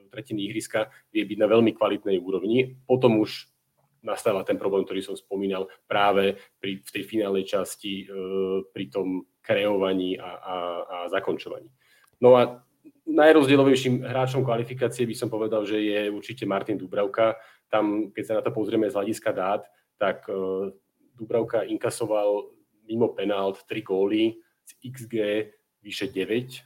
tretiny 0.08 0.48
ihriska 0.48 0.88
vie 1.12 1.28
byť 1.28 1.38
na 1.38 1.50
veľmi 1.50 1.76
kvalitnej 1.76 2.16
úrovni. 2.16 2.78
Potom 2.88 3.20
už 3.20 3.52
nastáva 4.00 4.46
ten 4.46 4.56
problém, 4.56 4.86
ktorý 4.86 5.02
som 5.02 5.16
spomínal 5.18 5.66
práve 5.84 6.38
pri, 6.62 6.80
v 6.80 6.90
tej 6.94 7.04
finálnej 7.04 7.44
časti 7.44 8.06
e, 8.06 8.16
pri 8.70 8.84
tom 8.88 9.26
kreovaní 9.42 10.16
a, 10.16 10.30
a, 10.38 10.56
a 10.84 10.96
zakončovaní. 11.12 11.68
No 12.22 12.38
a 12.38 12.64
najrozdielovejším 13.08 14.04
hráčom 14.04 14.44
kvalifikácie 14.44 15.08
by 15.08 15.16
som 15.16 15.32
povedal, 15.32 15.64
že 15.64 15.80
je 15.80 16.12
určite 16.12 16.44
Martin 16.44 16.76
Dubravka. 16.76 17.40
Tam, 17.72 18.12
keď 18.12 18.24
sa 18.24 18.34
na 18.38 18.42
to 18.44 18.52
pozrieme 18.52 18.88
z 18.88 18.94
hľadiska 18.94 19.30
dát, 19.32 19.64
tak 19.96 20.28
Dubravka 21.16 21.64
inkasoval 21.66 22.52
mimo 22.86 23.12
penált 23.12 23.64
3 23.68 23.82
góly 23.82 24.38
z 24.64 24.72
XG 24.84 25.14
vyše 25.82 26.06
9 26.12 26.64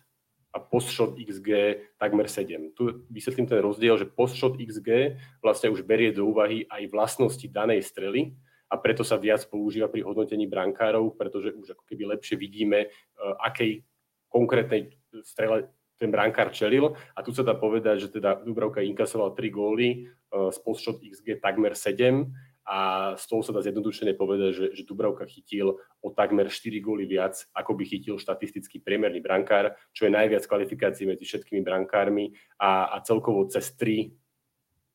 a 0.52 0.59
post-shot 0.61 1.16
XG 1.16 1.81
takmer 1.96 2.28
7. 2.28 2.76
Tu 2.76 2.83
vysvetlím 3.09 3.48
ten 3.48 3.61
rozdiel, 3.64 3.96
že 3.96 4.11
post-shot 4.11 4.61
XG 4.61 5.16
vlastne 5.40 5.72
už 5.72 5.83
berie 5.83 6.12
do 6.12 6.28
úvahy 6.28 6.68
aj 6.68 6.92
vlastnosti 6.92 7.46
danej 7.48 7.83
strely 7.88 8.37
a 8.68 8.76
preto 8.76 9.00
sa 9.05 9.16
viac 9.16 9.44
používa 9.48 9.88
pri 9.88 10.05
hodnotení 10.05 10.44
brankárov, 10.44 11.16
pretože 11.16 11.57
už 11.57 11.76
ako 11.76 11.85
keby 11.88 12.16
lepšie 12.16 12.37
vidíme, 12.37 12.88
uh, 12.88 13.37
akej 13.44 13.85
konkrétnej 14.33 14.96
strele 15.24 15.68
ten 16.02 16.10
brankár 16.10 16.50
čelil. 16.50 16.98
A 17.14 17.22
tu 17.22 17.30
sa 17.30 17.46
dá 17.46 17.54
povedať, 17.54 18.06
že 18.06 18.08
teda 18.10 18.42
Dubravka 18.42 18.82
inkasoval 18.82 19.38
3 19.38 19.46
góly 19.54 20.10
uh, 20.34 20.50
z 20.50 20.58
post-shot 20.66 20.98
XG 20.98 21.38
takmer 21.38 21.78
7 21.78 22.26
a 22.62 22.78
z 23.18 23.24
toho 23.26 23.42
sa 23.42 23.50
dá 23.50 23.62
zjednodušene 23.62 24.14
povedať, 24.14 24.50
že, 24.54 24.66
že 24.74 24.82
Dubravka 24.86 25.26
chytil 25.26 25.78
o 26.02 26.08
takmer 26.10 26.46
4 26.50 26.78
góly 26.78 27.06
viac, 27.06 27.38
ako 27.54 27.74
by 27.74 27.86
chytil 27.86 28.18
štatistický 28.18 28.82
priemerný 28.82 29.18
brankár, 29.18 29.74
čo 29.94 30.06
je 30.06 30.14
najviac 30.14 30.46
kvalifikácií 30.46 31.06
medzi 31.06 31.26
všetkými 31.26 31.62
brankármi 31.62 32.34
a, 32.58 32.94
a 32.94 33.02
celkovo 33.02 33.46
cez 33.50 33.74
3 33.78 34.14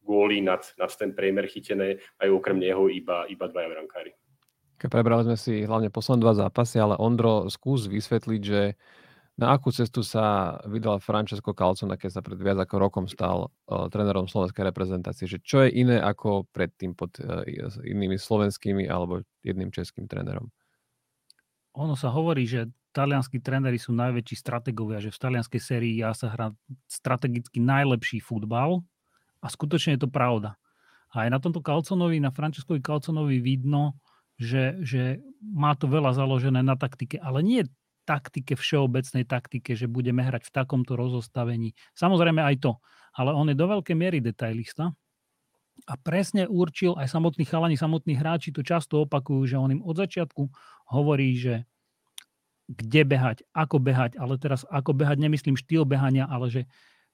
góly 0.08 0.39
nad, 0.39 0.63
nad 0.80 0.88
ten 0.96 1.12
priemer 1.12 1.52
chytené 1.52 2.00
majú 2.15 2.39
okrem 2.39 2.56
neho 2.63 2.88
iba, 2.88 3.28
iba 3.28 3.46
dvaja 3.52 3.67
brankári. 3.67 4.15
Prebrali 4.78 5.28
sme 5.28 5.36
si 5.36 5.67
hlavne 5.67 5.91
posledné 5.91 6.22
dva 6.24 6.34
zápasy, 6.38 6.80
ale 6.80 6.96
Ondro, 7.02 7.52
skús 7.52 7.91
vysvetliť, 7.91 8.41
že 8.46 8.80
na 9.38 9.54
akú 9.54 9.69
cestu 9.69 10.02
sa 10.02 10.58
vydal 10.65 10.97
Francesco 10.97 11.54
Calzona, 11.54 11.93
keď 11.93 12.10
sa 12.17 12.21
pred 12.26 12.41
viac 12.41 12.58
ako 12.58 12.76
rokom 12.82 13.06
stal 13.06 13.54
uh, 13.69 13.86
trénerom 13.86 14.26
slovenskej 14.26 14.65
reprezentácie? 14.65 15.30
Že 15.30 15.39
čo 15.45 15.58
je 15.62 15.69
iné 15.78 16.02
ako 16.02 16.50
predtým 16.50 16.97
pod 16.97 17.13
uh, 17.21 17.45
inými 17.86 18.17
slovenskými 18.17 18.89
alebo 18.89 19.21
jedným 19.45 19.69
českým 19.69 20.10
trénerom? 20.10 20.50
Ono 21.78 21.93
sa 21.93 22.10
hovorí, 22.10 22.50
že 22.50 22.65
talianskí 22.97 23.38
tréneri 23.38 23.78
sú 23.78 23.93
najväčší 23.93 24.36
strategovia, 24.41 24.97
že 24.97 25.13
v 25.13 25.21
talianskej 25.21 25.62
sérii 25.62 26.02
ja 26.02 26.17
sa 26.17 26.34
hrá 26.34 26.50
strategicky 26.89 27.62
najlepší 27.62 28.17
futbal 28.26 28.82
a 29.38 29.47
skutočne 29.54 30.02
je 30.02 30.02
to 30.02 30.10
pravda. 30.10 30.58
A 31.13 31.30
aj 31.30 31.30
na 31.30 31.38
tomto 31.38 31.62
Calconovi, 31.62 32.17
na 32.17 32.34
Francescovi 32.34 32.82
Calconovi 32.82 33.38
vidno, 33.38 34.02
že, 34.41 34.82
že 34.82 35.21
má 35.45 35.78
to 35.78 35.86
veľa 35.86 36.17
založené 36.17 36.65
na 36.65 36.73
taktike, 36.73 37.21
ale 37.21 37.45
nie 37.45 37.62
taktike, 38.08 38.56
všeobecnej 38.56 39.28
taktike, 39.28 39.76
že 39.76 39.91
budeme 39.91 40.24
hrať 40.24 40.48
v 40.48 40.56
takomto 40.56 40.96
rozostavení. 40.96 41.76
Samozrejme 41.91 42.39
aj 42.39 42.63
to, 42.63 42.72
ale 43.12 43.36
on 43.36 43.52
je 43.52 43.60
do 43.60 43.67
veľkej 43.67 43.96
miery 44.00 44.24
detailista 44.24 44.96
a 45.86 45.93
presne 46.00 46.48
určil 46.48 46.96
aj 46.96 47.12
samotní 47.12 47.43
chalani, 47.43 47.76
samotní 47.76 48.15
hráči 48.15 48.56
to 48.56 48.63
často 48.63 49.04
opakujú, 49.04 49.43
že 49.46 49.60
on 49.60 49.76
im 49.76 49.84
od 49.84 50.00
začiatku 50.00 50.48
hovorí, 50.96 51.36
že 51.36 51.67
kde 52.67 53.04
behať, 53.08 53.38
ako 53.56 53.80
behať, 53.80 54.20
ale 54.20 54.39
teraz 54.39 54.63
ako 54.67 54.96
behať 54.96 55.20
nemyslím 55.24 55.56
štýl 55.56 55.88
behania, 55.88 56.28
ale 56.28 56.52
že 56.52 56.62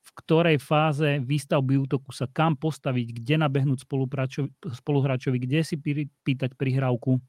v 0.03 0.11
ktorej 0.19 0.57
fáze 0.59 1.23
výstavby 1.23 1.79
útoku 1.79 2.11
sa 2.11 2.27
kam 2.27 2.59
postaviť, 2.59 3.07
kde 3.23 3.35
nabehnúť 3.39 3.87
spoluhráčovi, 4.75 5.37
kde 5.39 5.59
si 5.63 5.79
pýtať 6.25 6.59
prihrávku, 6.59 7.23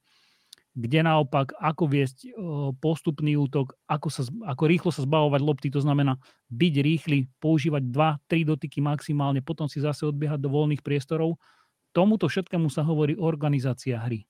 kde 0.74 1.06
naopak 1.06 1.54
ako 1.54 1.86
viesť 1.86 2.34
postupný 2.82 3.38
útok, 3.38 3.78
ako, 3.86 4.10
sa, 4.10 4.26
ako 4.26 4.62
rýchlo 4.66 4.90
sa 4.90 5.06
zbavovať 5.06 5.40
lopty, 5.40 5.68
to 5.70 5.78
znamená 5.78 6.18
byť 6.50 6.74
rýchly, 6.82 7.30
používať 7.38 7.94
2-3 7.94 8.42
dotyky 8.42 8.82
maximálne, 8.82 9.38
potom 9.38 9.70
si 9.70 9.78
zase 9.78 10.02
odbiehať 10.02 10.42
do 10.42 10.50
voľných 10.50 10.82
priestorov. 10.82 11.38
Tomuto 11.94 12.26
všetkému 12.26 12.66
sa 12.74 12.82
hovorí 12.82 13.14
organizácia 13.14 14.02
hry. 14.02 14.26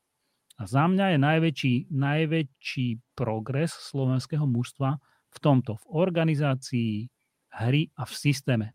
A 0.60 0.68
za 0.68 0.84
mňa 0.84 1.16
je 1.16 1.18
najväčší, 1.18 1.74
najväčší 1.90 2.86
progres 3.16 3.72
slovenského 3.72 4.44
mužstva 4.44 5.00
v 5.32 5.38
tomto, 5.40 5.80
v 5.80 5.84
organizácii 5.96 6.92
hry 7.56 7.88
a 7.96 8.04
v 8.04 8.12
systéme. 8.12 8.66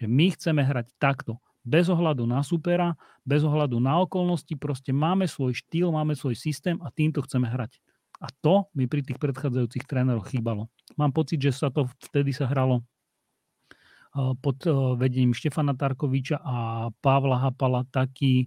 Že 0.00 0.06
my 0.08 0.26
chceme 0.32 0.62
hrať 0.64 0.96
takto 0.96 1.38
bez 1.62 1.86
ohľadu 1.86 2.26
na 2.26 2.42
supera, 2.42 2.98
bez 3.22 3.46
ohľadu 3.46 3.78
na 3.78 4.02
okolnosti, 4.02 4.50
proste 4.58 4.90
máme 4.90 5.30
svoj 5.30 5.54
štýl, 5.54 5.94
máme 5.94 6.18
svoj 6.18 6.34
systém 6.34 6.78
a 6.82 6.90
týmto 6.90 7.22
chceme 7.22 7.46
hrať. 7.46 7.78
A 8.22 8.30
to 8.42 8.70
mi 8.74 8.86
pri 8.86 9.02
tých 9.02 9.18
predchádzajúcich 9.18 9.86
tréneroch 9.86 10.30
chýbalo. 10.30 10.70
Mám 10.94 11.10
pocit, 11.14 11.42
že 11.42 11.50
sa 11.54 11.74
to 11.74 11.90
vtedy 12.10 12.30
sa 12.30 12.46
hralo 12.46 12.82
eh, 14.14 14.34
pod 14.38 14.62
eh, 14.66 14.74
vedením 14.98 15.34
Štefana 15.34 15.74
Tarkoviča 15.74 16.38
a 16.42 16.56
Pavla 17.02 17.38
Hapala 17.42 17.82
taký 17.90 18.46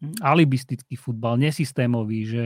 hm, 0.00 0.20
alibistický 0.20 0.96
futbal, 0.96 1.40
nesystémový, 1.40 2.20
že 2.28 2.42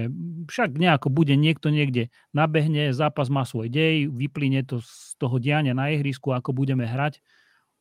však 0.50 0.78
nejako 0.78 1.10
bude 1.10 1.34
niekto 1.34 1.70
niekde 1.70 2.14
nabehne, 2.30 2.94
zápas 2.94 3.26
má 3.30 3.42
svoj 3.46 3.70
dej, 3.70 4.06
vyplyne 4.10 4.62
to 4.66 4.82
z 4.82 5.18
toho 5.18 5.38
diania 5.42 5.74
na 5.74 5.90
ihrisku, 5.94 6.30
ako 6.30 6.54
budeme 6.54 6.86
hrať 6.86 7.22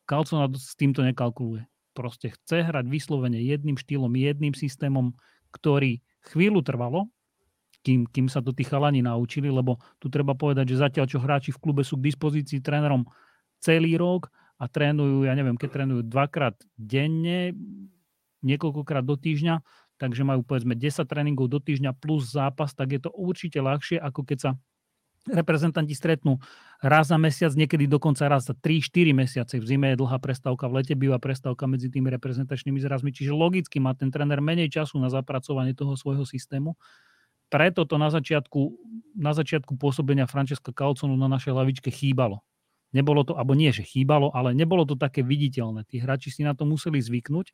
Calcona 0.04 0.52
s 0.54 0.76
týmto 0.76 1.02
nekalkuluje. 1.02 1.66
Proste 1.94 2.34
chce 2.34 2.66
hrať 2.66 2.86
vyslovene 2.90 3.38
jedným 3.40 3.78
štýlom, 3.78 4.10
jedným 4.18 4.58
systémom, 4.58 5.14
ktorý 5.54 6.02
chvíľu 6.26 6.66
trvalo, 6.66 7.12
kým, 7.84 8.08
kým 8.08 8.32
sa 8.32 8.40
to 8.40 8.56
tí 8.56 8.64
chalani 8.64 9.04
naučili, 9.04 9.52
lebo 9.52 9.78
tu 10.00 10.08
treba 10.08 10.34
povedať, 10.34 10.74
že 10.74 10.82
zatiaľ, 10.82 11.06
čo 11.06 11.20
hráči 11.20 11.52
v 11.52 11.62
klube 11.62 11.84
sú 11.84 12.00
k 12.00 12.10
dispozícii 12.10 12.64
trénerom 12.64 13.04
celý 13.60 14.00
rok 14.00 14.32
a 14.58 14.72
trénujú, 14.72 15.28
ja 15.28 15.36
neviem, 15.36 15.60
keď 15.60 15.84
trénujú 15.84 16.02
dvakrát 16.08 16.56
denne, 16.80 17.52
niekoľkokrát 18.42 19.04
do 19.04 19.20
týždňa, 19.20 19.60
takže 20.00 20.24
majú 20.24 20.44
povedzme 20.48 20.76
10 20.76 21.04
tréningov 21.08 21.52
do 21.52 21.60
týždňa 21.60 21.96
plus 22.00 22.32
zápas, 22.32 22.72
tak 22.72 22.96
je 22.96 23.00
to 23.04 23.12
určite 23.12 23.60
ľahšie, 23.60 24.00
ako 24.00 24.24
keď 24.24 24.38
sa 24.40 24.52
reprezentanti 25.30 25.96
stretnú 25.96 26.44
raz 26.84 27.08
za 27.08 27.16
mesiac, 27.16 27.56
niekedy 27.56 27.88
dokonca 27.88 28.28
raz 28.28 28.52
za 28.52 28.56
3-4 28.56 29.16
mesiace. 29.16 29.56
V 29.60 29.64
zime 29.64 29.96
je 29.96 30.04
dlhá 30.04 30.20
prestávka, 30.20 30.68
v 30.68 30.84
lete 30.84 30.94
býva 31.00 31.16
prestávka 31.16 31.64
medzi 31.64 31.88
tými 31.88 32.12
reprezentačnými 32.12 32.80
zrazmi, 32.84 33.16
čiže 33.16 33.32
logicky 33.32 33.80
má 33.80 33.96
ten 33.96 34.12
tréner 34.12 34.44
menej 34.44 34.68
času 34.68 35.00
na 35.00 35.08
zapracovanie 35.08 35.72
toho 35.72 35.96
svojho 35.96 36.28
systému. 36.28 36.76
Preto 37.48 37.88
to 37.88 37.96
na 38.02 38.12
začiatku, 38.12 38.62
na 39.16 39.32
začiatku 39.32 39.80
pôsobenia 39.80 40.28
Francesca 40.28 40.74
Calconu 40.76 41.16
na 41.16 41.32
našej 41.32 41.54
lavičke 41.56 41.94
chýbalo. 41.94 42.44
Nebolo 42.94 43.26
to, 43.26 43.34
alebo 43.40 43.58
nie, 43.58 43.74
že 43.74 43.82
chýbalo, 43.82 44.30
ale 44.34 44.54
nebolo 44.54 44.86
to 44.86 44.94
také 44.94 45.26
viditeľné. 45.26 45.88
Tí 45.88 45.98
hráči 45.98 46.30
si 46.30 46.42
na 46.46 46.54
to 46.54 46.68
museli 46.68 47.02
zvyknúť 47.02 47.54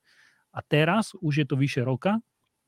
a 0.52 0.60
teraz 0.66 1.16
už 1.20 1.44
je 1.44 1.46
to 1.48 1.56
vyše 1.56 1.86
roka, 1.86 2.20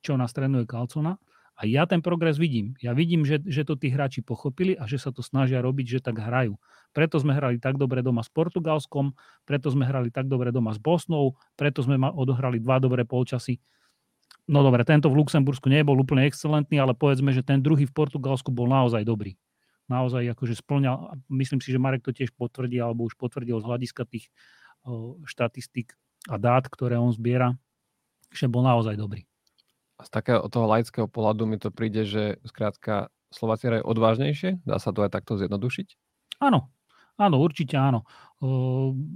čo 0.06 0.16
nás 0.16 0.32
trénuje 0.32 0.70
Calcona 0.70 1.18
a 1.62 1.69
ja 1.69 1.86
ten 1.86 2.02
progres 2.02 2.41
vidím. 2.41 2.74
Ja 2.82 2.97
vidím, 2.97 3.21
že, 3.21 3.38
že 3.45 3.62
to 3.62 3.78
tí 3.78 3.93
hráči 3.93 4.26
pochopili 4.26 4.74
a 4.74 4.89
že 4.89 4.97
sa 4.97 5.13
to 5.13 5.21
snažia 5.21 5.62
robiť, 5.62 5.86
že 5.86 6.00
tak 6.02 6.17
hrajú. 6.17 6.58
Preto 6.89 7.21
sme 7.21 7.38
hrali 7.38 7.62
tak 7.62 7.78
dobre 7.78 8.02
doma 8.02 8.26
s 8.26 8.34
Portugalskom, 8.34 9.13
preto 9.45 9.69
sme 9.69 9.86
hrali 9.86 10.10
tak 10.10 10.26
dobre 10.26 10.50
doma 10.50 10.74
s 10.74 10.82
Bosnou, 10.82 11.38
preto 11.54 11.86
sme 11.86 12.02
odohrali 12.02 12.58
dva 12.58 12.82
dobré 12.82 13.06
polčasy. 13.06 13.62
No 14.50 14.65
dobre, 14.65 14.82
tento 14.82 15.06
v 15.13 15.21
Luxembursku 15.21 15.69
nebol 15.69 16.02
úplne 16.02 16.26
excelentný, 16.26 16.82
ale 16.82 16.97
povedzme, 16.97 17.30
že 17.30 17.45
ten 17.45 17.62
druhý 17.62 17.86
v 17.86 17.93
Portugalsku 17.93 18.50
bol 18.50 18.65
naozaj 18.65 19.06
dobrý. 19.06 19.38
Naozaj 19.86 20.34
akože 20.34 20.58
splňal, 20.58 21.13
myslím 21.30 21.62
si, 21.62 21.69
že 21.69 21.78
Marek 21.78 22.02
to 22.02 22.10
tiež 22.10 22.34
potvrdí, 22.34 22.82
alebo 22.82 23.06
už 23.06 23.13
potvrdil 23.21 23.62
z 23.62 23.67
hľadiska 23.69 24.10
tých 24.10 24.34
o, 24.82 25.21
štatistík 25.30 25.93
a 26.26 26.41
dát, 26.41 26.65
ktoré 26.65 26.97
on 26.97 27.13
zbiera, 27.13 27.54
že 28.34 28.50
bol 28.50 28.65
naozaj 28.65 28.97
dobrý 28.97 29.30
z 30.06 30.10
takého 30.10 30.46
toho 30.50 30.66
laického 30.68 31.08
pohľadu 31.08 31.44
mi 31.46 31.58
to 31.62 31.70
príde, 31.74 32.06
že 32.06 32.38
skrátka 32.46 33.10
Slováci 33.32 33.72
hrajú 33.72 33.84
odvážnejšie? 33.88 34.66
Dá 34.68 34.78
sa 34.78 34.92
to 34.92 35.08
aj 35.08 35.16
takto 35.16 35.40
zjednodušiť? 35.40 35.88
Áno, 36.44 36.68
áno, 37.16 37.36
určite 37.40 37.80
áno. 37.80 38.04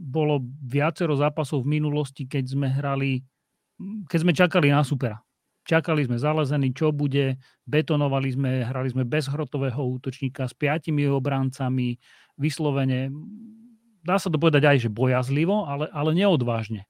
bolo 0.07 0.45
viacero 0.63 1.17
zápasov 1.19 1.67
v 1.67 1.81
minulosti, 1.81 2.23
keď 2.23 2.43
sme 2.47 2.67
hrali, 2.71 3.25
keď 4.07 4.19
sme 4.21 4.31
čakali 4.31 4.67
na 4.71 4.87
supera. 4.87 5.19
Čakali 5.65 6.05
sme 6.05 6.21
zalezení, 6.21 6.77
čo 6.77 6.93
bude, 6.93 7.41
betonovali 7.65 8.29
sme, 8.29 8.51
hrali 8.61 8.93
sme 8.93 9.01
bez 9.01 9.25
hrotového 9.25 9.81
útočníka 9.97 10.45
s 10.45 10.53
piatimi 10.53 11.09
obrancami, 11.09 11.97
vyslovene, 12.37 13.09
dá 14.05 14.21
sa 14.21 14.29
to 14.29 14.37
povedať 14.37 14.61
aj, 14.69 14.77
že 14.85 14.93
bojazlivo, 14.93 15.65
ale, 15.65 15.89
ale 15.89 16.13
neodvážne 16.13 16.85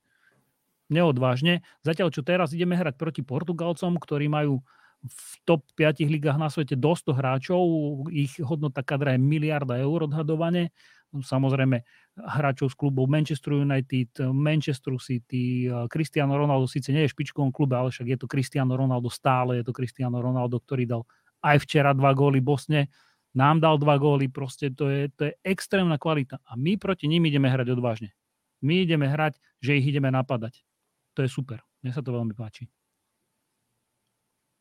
neodvážne. 0.89 1.65
Zatiaľ, 1.81 2.13
čo 2.13 2.21
teraz 2.21 2.53
ideme 2.53 2.77
hrať 2.77 2.95
proti 2.97 3.21
Portugalcom, 3.25 3.97
ktorí 3.97 4.29
majú 4.29 4.61
v 5.05 5.31
top 5.45 5.61
5 5.77 6.01
ligách 6.01 6.37
na 6.41 6.49
svete 6.49 6.73
do 6.73 6.97
100 6.97 7.13
hráčov, 7.13 7.61
ich 8.09 8.41
hodnota 8.41 8.81
kadra 8.81 9.13
je 9.13 9.21
miliarda 9.21 9.77
eur 9.77 10.09
odhadovane. 10.09 10.73
Samozrejme 11.15 11.85
hráčov 12.17 12.73
z 12.73 12.75
klubov 12.75 13.05
Manchester 13.07 13.53
United, 13.53 14.33
Manchester 14.33 14.97
City, 14.97 15.69
Cristiano 15.87 16.35
Ronaldo 16.35 16.65
síce 16.65 16.89
nie 16.89 17.05
je 17.05 17.13
špičkovom 17.13 17.53
klube, 17.53 17.77
ale 17.77 17.93
však 17.93 18.07
je 18.07 18.17
to 18.17 18.27
Cristiano 18.27 18.73
Ronaldo 18.75 19.07
stále, 19.13 19.61
je 19.61 19.65
to 19.69 19.71
Cristiano 19.71 20.19
Ronaldo, 20.19 20.59
ktorý 20.59 20.89
dal 20.89 21.01
aj 21.45 21.61
včera 21.63 21.93
dva 21.93 22.11
góly 22.11 22.41
Bosne, 22.41 22.89
nám 23.37 23.61
dal 23.61 23.77
dva 23.77 23.95
góly, 24.01 24.27
proste 24.27 24.73
to 24.73 24.89
je, 24.89 25.07
to 25.13 25.29
je 25.29 25.33
extrémna 25.45 26.01
kvalita. 26.01 26.41
A 26.49 26.57
my 26.57 26.75
proti 26.81 27.05
ním 27.05 27.29
ideme 27.29 27.47
hrať 27.47 27.77
odvážne. 27.77 28.11
My 28.59 28.83
ideme 28.83 29.05
hrať, 29.05 29.37
že 29.61 29.77
ich 29.77 29.85
ideme 29.85 30.09
napadať 30.09 30.65
to 31.15 31.23
je 31.23 31.29
super. 31.31 31.63
Mne 31.79 31.95
sa 31.95 32.03
to 32.03 32.11
veľmi 32.11 32.35
páči. 32.35 32.67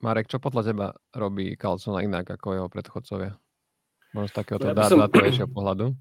Marek, 0.01 0.29
čo 0.29 0.39
podľa 0.39 0.63
teba 0.63 0.87
robí 1.17 1.57
Carlsona 1.59 2.05
inak 2.05 2.39
ako 2.39 2.47
jeho 2.55 2.69
predchodcovia? 2.69 3.35
Možno 4.15 4.29
z 4.31 4.35
takéhoto 4.37 4.71
ja 4.71 4.87
som... 4.87 5.01
pohľadu? 5.51 5.97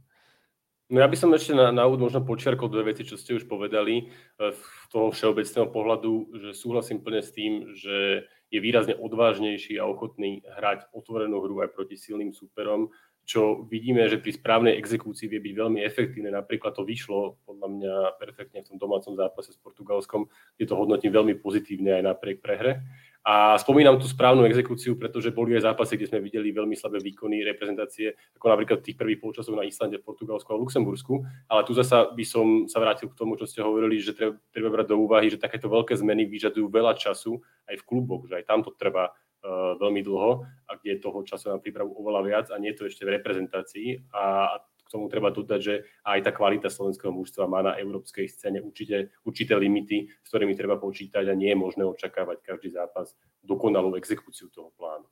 No 0.94 0.98
ja 1.02 1.10
by 1.10 1.18
som 1.18 1.34
ešte 1.34 1.58
na, 1.58 1.74
na 1.74 1.90
úvod 1.90 2.06
možno 2.06 2.22
počiarkol 2.22 2.70
dve 2.70 2.94
veci, 2.94 3.08
čo 3.08 3.18
ste 3.18 3.34
už 3.34 3.50
povedali. 3.50 4.14
Z 4.38 4.54
e, 4.54 4.94
toho 4.94 5.10
všeobecného 5.10 5.68
pohľadu, 5.74 6.14
že 6.38 6.50
súhlasím 6.54 7.02
plne 7.02 7.24
s 7.24 7.34
tým, 7.34 7.74
že 7.74 8.28
je 8.54 8.60
výrazne 8.62 8.94
odvážnejší 8.94 9.82
a 9.82 9.90
ochotný 9.90 10.46
hrať 10.46 10.94
otvorenú 10.94 11.42
hru 11.42 11.66
aj 11.66 11.74
proti 11.74 11.98
silným 11.98 12.30
súperom, 12.30 12.94
čo 13.24 13.64
vidíme, 13.72 14.04
že 14.12 14.20
pri 14.20 14.36
správnej 14.36 14.76
exekúcii 14.76 15.32
vie 15.32 15.40
byť 15.40 15.54
veľmi 15.56 15.80
efektívne. 15.88 16.28
Napríklad 16.32 16.76
to 16.76 16.84
vyšlo 16.84 17.40
podľa 17.48 17.68
mňa 17.72 17.96
perfektne 18.20 18.60
v 18.64 18.70
tom 18.76 18.78
domácom 18.78 19.16
zápase 19.16 19.56
s 19.56 19.60
Portugalskom, 19.64 20.28
kde 20.60 20.66
to 20.68 20.76
hodnotím 20.76 21.16
veľmi 21.16 21.40
pozitívne 21.40 22.00
aj 22.00 22.04
napriek 22.04 22.44
prehre. 22.44 22.84
A 23.24 23.56
spomínam 23.56 23.96
tú 23.96 24.04
správnu 24.04 24.44
exekúciu, 24.44 25.00
pretože 25.00 25.32
boli 25.32 25.56
aj 25.56 25.72
zápasy, 25.72 25.96
kde 25.96 26.12
sme 26.12 26.20
videli 26.20 26.52
veľmi 26.52 26.76
slabé 26.76 27.00
výkony 27.00 27.40
reprezentácie, 27.48 28.20
ako 28.36 28.52
napríklad 28.52 28.84
tých 28.84 29.00
prvých 29.00 29.24
polčasov 29.24 29.56
na 29.56 29.64
Islande, 29.64 30.04
Portugalsku 30.04 30.52
a 30.52 30.60
Luxembursku. 30.60 31.24
Ale 31.48 31.64
tu 31.64 31.72
zasa 31.72 32.12
by 32.12 32.26
som 32.28 32.68
sa 32.68 32.84
vrátil 32.84 33.08
k 33.08 33.16
tomu, 33.16 33.40
čo 33.40 33.48
ste 33.48 33.64
hovorili, 33.64 34.04
že 34.04 34.12
treba, 34.12 34.36
treba 34.52 34.68
brať 34.68 34.92
do 34.92 35.00
úvahy, 35.00 35.32
že 35.32 35.40
takéto 35.40 35.72
veľké 35.72 35.96
zmeny 35.96 36.28
vyžadujú 36.28 36.68
veľa 36.68 37.00
času 37.00 37.40
aj 37.72 37.80
v 37.80 37.88
kluboch, 37.88 38.28
že 38.28 38.44
aj 38.44 38.44
tam 38.44 38.60
to 38.60 38.76
trvá 38.76 39.16
veľmi 39.52 40.02
dlho 40.08 40.48
a 40.68 40.72
kde 40.80 40.96
je 40.96 41.04
toho 41.04 41.20
času 41.28 41.52
na 41.52 41.60
prípravu 41.60 41.92
oveľa 42.00 42.22
viac 42.24 42.46
a 42.50 42.58
nie 42.58 42.72
je 42.72 42.78
to 42.80 42.88
ešte 42.88 43.04
v 43.04 43.20
reprezentácii. 43.20 44.08
A, 44.16 44.58
tomu 44.94 45.10
treba 45.10 45.34
dodať, 45.34 45.60
že 45.60 45.76
aj 46.06 46.22
tá 46.22 46.30
kvalita 46.30 46.70
slovenského 46.70 47.10
mužstva 47.10 47.50
má 47.50 47.66
na 47.66 47.74
európskej 47.82 48.30
scéne 48.30 48.62
určite, 48.62 49.10
určité 49.26 49.58
limity, 49.58 50.06
s 50.22 50.28
ktorými 50.30 50.54
treba 50.54 50.78
počítať 50.78 51.26
a 51.26 51.34
nie 51.34 51.50
je 51.50 51.58
možné 51.58 51.82
očakávať 51.82 52.46
každý 52.46 52.70
zápas 52.78 53.18
dokonalú 53.42 53.98
exekúciu 53.98 54.54
toho 54.54 54.70
plánu. 54.78 55.10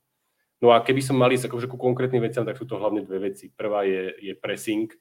No 0.62 0.70
a 0.70 0.78
keby 0.86 1.02
som 1.02 1.18
mali 1.18 1.34
akože 1.34 1.66
ku 1.66 1.74
konkrétnym 1.74 2.22
veciam, 2.22 2.46
tak 2.46 2.54
sú 2.54 2.70
to 2.70 2.78
hlavne 2.78 3.02
dve 3.02 3.34
veci. 3.34 3.50
Prvá 3.50 3.82
je, 3.82 4.14
je 4.22 4.38
pressing, 4.38 4.86
e, 4.86 4.96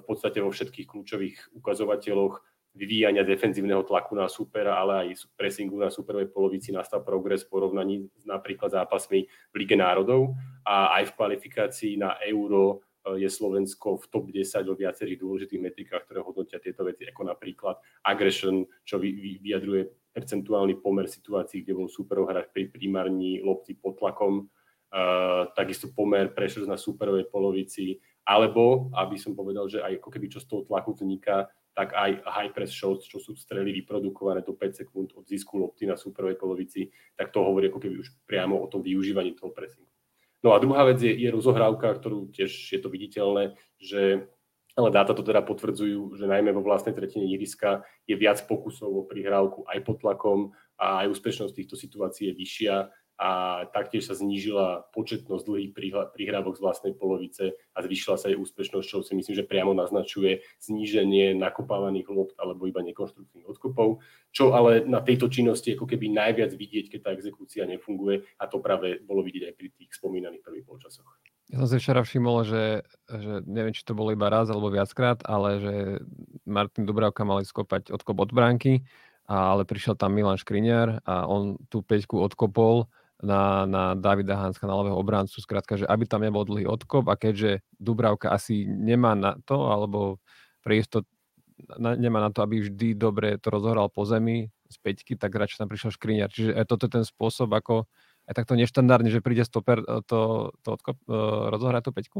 v 0.00 0.02
podstate 0.08 0.40
vo 0.40 0.48
všetkých 0.48 0.88
kľúčových 0.88 1.52
ukazovateľoch 1.52 2.40
vyvíjania 2.72 3.20
defenzívneho 3.20 3.84
tlaku 3.84 4.16
na 4.16 4.32
supera, 4.32 4.80
ale 4.80 5.12
aj 5.12 5.28
pressingu 5.36 5.76
na 5.76 5.92
superovej 5.92 6.32
polovici 6.32 6.72
nastal 6.72 7.04
progres 7.04 7.44
v 7.44 7.52
porovnaní 7.52 7.94
s 8.16 8.24
napríklad 8.24 8.72
zápasmi 8.72 9.28
v 9.28 9.54
Lige 9.54 9.76
národov. 9.76 10.32
A 10.64 10.96
aj 11.00 11.12
v 11.12 11.16
kvalifikácii 11.16 11.92
na 12.00 12.16
Euro 12.24 12.80
je 13.02 13.26
Slovensko 13.26 13.98
v 13.98 14.04
top 14.08 14.30
10 14.30 14.62
o 14.70 14.74
viacerých 14.78 15.18
dôležitých 15.18 15.60
metrikách, 15.60 16.06
ktoré 16.06 16.22
hodnotia 16.22 16.62
tieto 16.62 16.86
veci, 16.86 17.02
ako 17.10 17.34
napríklad 17.34 17.76
aggression, 18.06 18.62
čo 18.86 19.02
vyjadruje 19.02 19.90
percentuálny 20.14 20.78
pomer 20.78 21.10
situácií, 21.10 21.66
kde 21.66 21.74
bol 21.74 21.88
superov 21.90 22.30
hrať 22.30 22.54
pri 22.54 22.70
primárni 22.70 23.42
lopty 23.42 23.74
pod 23.74 23.98
tlakom, 23.98 24.46
uh, 24.46 25.50
takisto 25.56 25.90
pomer 25.90 26.30
pressures 26.30 26.70
na 26.70 26.78
superovej 26.78 27.26
polovici, 27.26 27.98
alebo, 28.22 28.92
aby 28.94 29.18
som 29.18 29.34
povedal, 29.34 29.66
že 29.66 29.82
aj 29.82 29.98
ako 29.98 30.08
keby 30.14 30.26
čo 30.30 30.38
z 30.38 30.46
toho 30.46 30.62
tlaku 30.62 30.94
vzniká, 30.94 31.50
tak 31.72 31.96
aj 31.96 32.20
high 32.24 32.52
press 32.52 32.72
shots, 32.72 33.08
čo 33.08 33.16
sú 33.16 33.32
strely 33.32 33.72
vyprodukované 33.72 34.44
do 34.44 34.52
5 34.52 34.84
sekúnd 34.84 35.16
od 35.16 35.24
zisku 35.24 35.56
lopty 35.56 35.88
na 35.88 35.96
superovej 35.96 36.36
polovici, 36.36 36.92
tak 37.16 37.32
to 37.32 37.40
hovorí 37.40 37.72
ako 37.72 37.80
keby 37.80 37.96
už 38.00 38.12
priamo 38.28 38.60
o 38.60 38.66
tom 38.68 38.84
využívaní 38.84 39.32
toho 39.32 39.50
pressingu. 39.56 39.88
No 40.42 40.52
a 40.52 40.60
druhá 40.60 40.84
vec 40.84 40.98
je, 41.00 41.14
je 41.14 41.28
rozohrávka, 41.30 41.94
ktorú 41.96 42.28
tiež 42.34 42.50
je 42.50 42.80
to 42.82 42.90
viditeľné, 42.90 43.54
že 43.78 44.26
ale 44.72 44.88
dáta 44.88 45.12
to 45.12 45.20
teda 45.20 45.44
potvrdzujú, 45.44 46.16
že 46.16 46.24
najmä 46.24 46.48
vo 46.56 46.64
vlastnej 46.64 46.96
tretine 46.96 47.28
ihriska 47.28 47.84
je 48.08 48.16
viac 48.16 48.40
pokusov 48.48 48.88
o 48.88 49.04
prihrávku 49.04 49.68
aj 49.68 49.78
pod 49.84 50.00
tlakom 50.00 50.40
a 50.80 51.04
aj 51.04 51.12
úspešnosť 51.12 51.52
týchto 51.52 51.76
situácií 51.76 52.32
je 52.32 52.38
vyššia 52.40 52.74
a 53.22 53.30
taktiež 53.70 54.10
sa 54.10 54.18
znížila 54.18 54.90
početnosť 54.90 55.46
dlhých 55.46 55.70
prihrávok 56.10 56.58
z 56.58 56.64
vlastnej 56.66 56.90
polovice 56.98 57.54
a 57.70 57.78
zvyšila 57.78 58.18
sa 58.18 58.26
jej 58.26 58.34
úspešnosť, 58.34 58.82
čo 58.82 59.06
si 59.06 59.14
myslím, 59.14 59.38
že 59.38 59.46
priamo 59.46 59.70
naznačuje 59.78 60.42
zníženie 60.58 61.38
nakopávaných 61.38 62.10
lopt 62.10 62.34
alebo 62.42 62.66
iba 62.66 62.82
nekonštruktívnych 62.82 63.46
odkopov, 63.46 64.02
čo 64.34 64.50
ale 64.58 64.82
na 64.82 64.98
tejto 64.98 65.30
činnosti 65.30 65.78
ako 65.78 65.86
keby 65.86 66.10
najviac 66.10 66.50
vidieť, 66.50 66.90
keď 66.90 67.00
tá 67.06 67.10
exekúcia 67.14 67.62
nefunguje 67.62 68.26
a 68.42 68.50
to 68.50 68.58
práve 68.58 68.98
bolo 69.06 69.22
vidieť 69.22 69.54
aj 69.54 69.54
pri 69.54 69.68
tých 69.70 69.90
spomínaných 69.94 70.42
prvých 70.42 70.66
polčasoch. 70.66 71.06
Ja 71.54 71.62
som 71.62 71.70
si 71.70 71.78
včera 71.78 72.02
všimol, 72.02 72.42
že, 72.42 72.82
že 73.06 73.46
neviem, 73.46 73.76
či 73.76 73.86
to 73.86 73.94
bolo 73.94 74.10
iba 74.10 74.26
raz 74.34 74.50
alebo 74.50 74.66
viackrát, 74.66 75.22
ale 75.22 75.62
že 75.62 75.74
Martin 76.42 76.90
Dubravka 76.90 77.22
mali 77.22 77.46
skopať 77.46 77.94
odkop 77.94 78.18
od 78.18 78.34
bránky, 78.34 78.82
ale 79.30 79.62
prišiel 79.62 79.94
tam 79.94 80.16
Milan 80.16 80.40
Škriňar 80.40 81.06
a 81.06 81.30
on 81.30 81.54
tú 81.70 81.86
peťku 81.86 82.18
odkopol 82.18 82.90
na, 83.22 83.64
na 83.70 83.82
Davida 83.94 84.34
Hanska, 84.34 84.66
na 84.66 84.74
ľavého 84.74 84.98
obráncu, 84.98 85.38
skrátka, 85.38 85.78
že 85.78 85.86
aby 85.86 86.04
tam 86.10 86.26
nebol 86.26 86.42
dlhý 86.42 86.66
odkop 86.66 87.06
a 87.06 87.14
keďže 87.14 87.62
Dubravka 87.78 88.34
asi 88.34 88.66
nemá 88.66 89.14
na 89.14 89.38
to, 89.46 89.70
alebo 89.70 90.18
pre 90.66 90.82
istot, 90.82 91.06
na, 91.78 91.94
nemá 91.94 92.18
na 92.18 92.34
to, 92.34 92.42
aby 92.42 92.66
vždy 92.66 92.98
dobre 92.98 93.38
to 93.38 93.54
rozohral 93.54 93.86
po 93.86 94.02
zemi 94.02 94.50
z 94.66 94.76
peťky, 94.82 95.14
tak 95.14 95.30
radšej 95.30 95.62
tam 95.62 95.70
prišiel 95.70 95.94
Škriňar. 95.94 96.34
Čiže 96.34 96.50
aj 96.58 96.66
toto 96.66 96.90
je 96.90 96.94
ten 96.98 97.04
spôsob, 97.06 97.54
ako 97.54 97.86
aj 98.26 98.34
takto 98.34 98.58
neštandardne, 98.58 99.10
že 99.10 99.22
príde 99.22 99.46
stoper 99.46 99.86
e, 99.86 100.02
to, 100.06 100.50
to 100.66 100.68
odkop, 100.74 100.98
rozohrať 101.50 101.82
tú 101.86 101.90
peťku? 101.94 102.18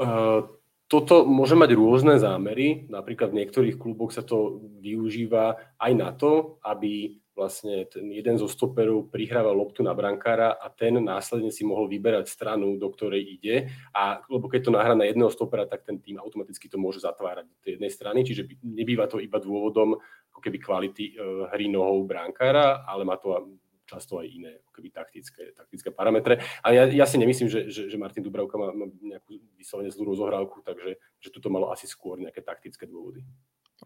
Uh, 0.00 0.48
toto 0.90 1.28
môže 1.28 1.54
mať 1.54 1.76
rôzne 1.76 2.16
zámery. 2.18 2.88
Napríklad 2.90 3.30
v 3.30 3.44
niektorých 3.44 3.76
kluboch 3.78 4.10
sa 4.10 4.26
to 4.26 4.64
využíva 4.82 5.76
aj 5.76 5.92
na 5.94 6.10
to, 6.10 6.58
aby 6.64 7.19
vlastne 7.34 7.86
ten 7.86 8.10
jeden 8.10 8.36
zo 8.36 8.50
stoperov 8.50 9.08
prihrával 9.08 9.54
loptu 9.54 9.80
na 9.80 9.94
brankára 9.94 10.58
a 10.58 10.68
ten 10.68 10.98
následne 10.98 11.48
si 11.54 11.62
mohol 11.62 11.86
vyberať 11.86 12.28
stranu, 12.28 12.76
do 12.76 12.90
ktorej 12.90 13.22
ide. 13.22 13.70
A 13.94 14.20
lebo 14.28 14.50
keď 14.50 14.68
to 14.68 14.74
nahrá 14.74 14.94
na 14.98 15.06
jedného 15.06 15.30
stopera, 15.30 15.64
tak 15.64 15.86
ten 15.86 16.02
tým 16.02 16.18
automaticky 16.18 16.66
to 16.68 16.76
môže 16.76 17.00
zatvárať 17.00 17.46
do 17.46 17.56
tej 17.62 17.70
jednej 17.78 17.92
strany, 17.92 18.20
čiže 18.26 18.50
nebýva 18.60 19.06
to 19.06 19.22
iba 19.22 19.38
dôvodom 19.38 19.96
ako 20.30 20.40
keby 20.42 20.58
kvality 20.62 21.04
e, 21.12 21.48
hry 21.50 21.66
nohou 21.66 22.06
brankára, 22.06 22.86
ale 22.86 23.02
má 23.02 23.18
to 23.18 23.58
často 23.90 24.22
aj 24.22 24.26
iné 24.30 24.50
ako 24.62 24.70
keby 24.78 24.88
taktické, 24.94 25.42
taktické 25.50 25.90
parametre. 25.90 26.38
A 26.62 26.70
ja, 26.70 26.86
ja 26.86 27.02
si 27.10 27.18
nemyslím, 27.18 27.50
že, 27.50 27.66
že, 27.66 27.90
že 27.90 27.98
Martin 27.98 28.22
Dubravka 28.22 28.54
má, 28.54 28.70
má 28.70 28.86
nejakú 28.86 29.34
vyslovene 29.58 29.90
zlú 29.90 30.14
rozohrávku, 30.14 30.62
takže 30.62 30.94
že 31.18 31.28
tu 31.34 31.42
to 31.42 31.50
malo 31.50 31.74
asi 31.74 31.90
skôr 31.90 32.22
nejaké 32.22 32.38
taktické 32.38 32.86
dôvody. 32.86 33.26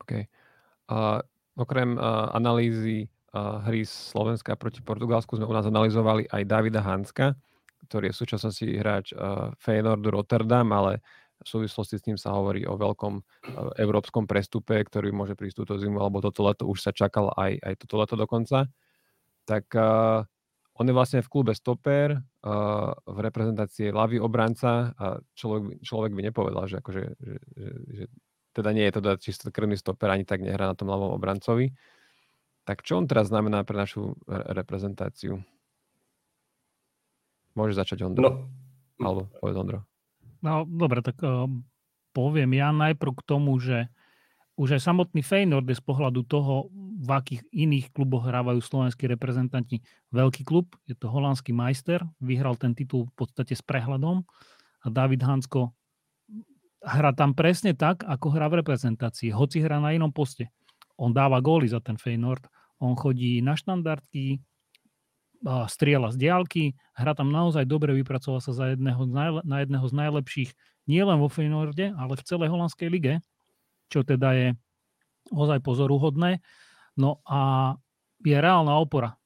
OK. 0.04 0.28
Uh, 0.92 1.24
okrem 1.57 1.96
uh, 1.96 2.28
analýzy 2.37 3.09
hry 3.35 3.83
Slovenska 3.83 4.55
proti 4.55 4.79
Portugalsku 4.81 5.35
sme 5.35 5.51
u 5.51 5.55
nás 5.55 5.66
analyzovali 5.66 6.31
aj 6.31 6.42
Davida 6.47 6.81
Hanska, 6.81 7.35
ktorý 7.90 8.09
je 8.09 8.14
v 8.14 8.20
súčasnosti 8.23 8.64
hráč 8.64 9.07
Feyenoordu 9.61 10.09
Rotterdam, 10.14 10.70
ale 10.70 11.05
v 11.44 11.49
súvislosti 11.51 12.01
s 12.01 12.05
tým 12.07 12.16
sa 12.16 12.33
hovorí 12.33 12.64
o 12.64 12.79
veľkom 12.79 13.20
európskom 13.77 14.25
prestupe, 14.25 14.81
ktorý 14.81 15.12
môže 15.12 15.37
prísť 15.37 15.66
túto 15.66 15.75
zimu, 15.77 16.01
alebo 16.01 16.25
toto 16.25 16.40
leto 16.47 16.64
už 16.64 16.81
sa 16.81 16.92
čakal 16.94 17.29
aj, 17.37 17.61
aj 17.61 17.75
toto 17.85 18.01
leto 18.01 18.14
dokonca. 18.16 18.70
Tak 19.44 19.66
uh, 19.77 20.25
on 20.81 20.88
je 20.88 20.94
vlastne 20.97 21.20
v 21.20 21.29
klube 21.29 21.53
stoper, 21.53 22.16
uh, 22.16 22.97
v 22.97 23.18
reprezentácii 23.20 23.92
ľavý 23.92 24.25
obranca 24.25 24.97
a 24.97 25.20
človek, 25.37 25.85
človek 25.85 26.16
by 26.16 26.23
nepovedal, 26.33 26.64
že, 26.64 26.81
akože, 26.81 27.03
že, 27.20 27.35
že, 27.53 27.68
že 27.92 28.05
teda 28.57 28.70
nie 28.73 28.88
je 28.88 28.94
to 28.97 29.01
teda 29.05 29.16
čisto 29.20 29.44
krvný 29.53 29.77
stoper, 29.77 30.09
ani 30.09 30.25
tak 30.25 30.40
nehrá 30.40 30.70
na 30.70 30.79
tom 30.79 30.88
ľavom 30.88 31.12
obrancovi. 31.18 31.68
Tak 32.64 32.81
čo 32.81 32.96
on 32.96 33.05
teraz 33.05 33.29
znamená 33.29 33.61
pre 33.62 33.77
našu 33.77 34.16
reprezentáciu? 34.29 35.44
Môžeš 37.55 37.77
začať, 37.77 37.98
Ondro. 38.09 38.24
No. 38.24 38.31
Alebo 39.05 39.20
povedz, 39.38 39.57
Ondro. 39.61 39.79
No, 40.40 40.64
dobre, 40.64 41.05
tak 41.05 41.20
uh, 41.20 41.48
poviem 42.16 42.57
ja 42.57 42.72
najprv 42.72 43.20
k 43.20 43.27
tomu, 43.29 43.57
že 43.61 43.88
už 44.55 44.79
aj 44.79 44.87
samotný 44.87 45.20
Feyenoord 45.20 45.66
je 45.66 45.77
z 45.77 45.85
pohľadu 45.85 46.24
toho, 46.31 46.70
v 47.05 47.11
akých 47.11 47.42
iných 47.50 47.90
kluboch 47.90 48.22
hrávajú 48.22 48.62
slovenskí 48.62 49.11
reprezentanti. 49.11 49.83
Veľký 50.14 50.46
klub, 50.46 50.70
je 50.87 50.94
to 50.94 51.11
holandský 51.11 51.50
majster, 51.50 52.07
vyhral 52.22 52.55
ten 52.55 52.70
titul 52.70 53.11
v 53.11 53.14
podstate 53.18 53.59
s 53.59 53.62
prehľadom 53.66 54.22
a 54.85 54.87
David 54.88 55.27
Hansko 55.27 55.74
hrá 56.85 57.11
tam 57.16 57.33
presne 57.33 57.72
tak, 57.72 58.05
ako 58.05 58.31
hrá 58.31 58.46
v 58.53 58.61
reprezentácii, 58.61 59.33
hoci 59.33 59.64
hrá 59.64 59.81
na 59.81 59.96
inom 59.96 60.12
poste. 60.12 60.53
On 61.00 61.11
dáva 61.11 61.42
góly 61.42 61.66
za 61.66 61.83
ten 61.83 61.98
Feyenoord, 61.98 62.46
on 62.78 62.94
chodí 62.94 63.42
na 63.42 63.59
štandardky, 63.59 64.38
strieľa 65.44 66.14
z 66.14 66.16
diálky, 66.16 66.64
hra 66.96 67.12
tam 67.12 67.28
naozaj 67.28 67.68
dobre, 67.68 67.92
vypracoval 67.92 68.40
sa 68.40 68.57
za 68.57 68.72
jedného, 68.72 69.04
na 69.44 69.61
jedného 69.61 69.85
z 69.85 69.94
najlepších 69.94 70.50
nielen 70.88 71.20
vo 71.20 71.28
Feyenoorde, 71.28 71.92
ale 71.92 72.16
v 72.16 72.24
celej 72.24 72.48
holandskej 72.48 72.88
lige, 72.88 73.14
čo 73.92 74.04
teda 74.04 74.33
je 74.33 74.48
ozaj 75.33 75.61
pozoruhodné. 75.61 76.40
No 76.96 77.20
a 77.28 77.74
je 78.24 78.37
reálna 78.37 78.76
opora. 78.80 79.16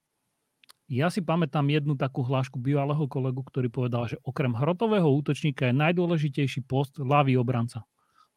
Ja 0.88 1.12
si 1.12 1.20
pamätám 1.20 1.68
jednu 1.68 1.94
takú 2.00 2.24
hlášku 2.24 2.56
bývalého 2.56 3.04
kolegu, 3.06 3.44
ktorý 3.44 3.68
povedal, 3.68 4.08
že 4.08 4.16
okrem 4.24 4.56
hrotového 4.56 5.04
útočníka 5.04 5.68
je 5.68 5.76
najdôležitejší 5.76 6.64
post 6.64 6.96
ľavý 6.96 7.36
obranca. 7.36 7.84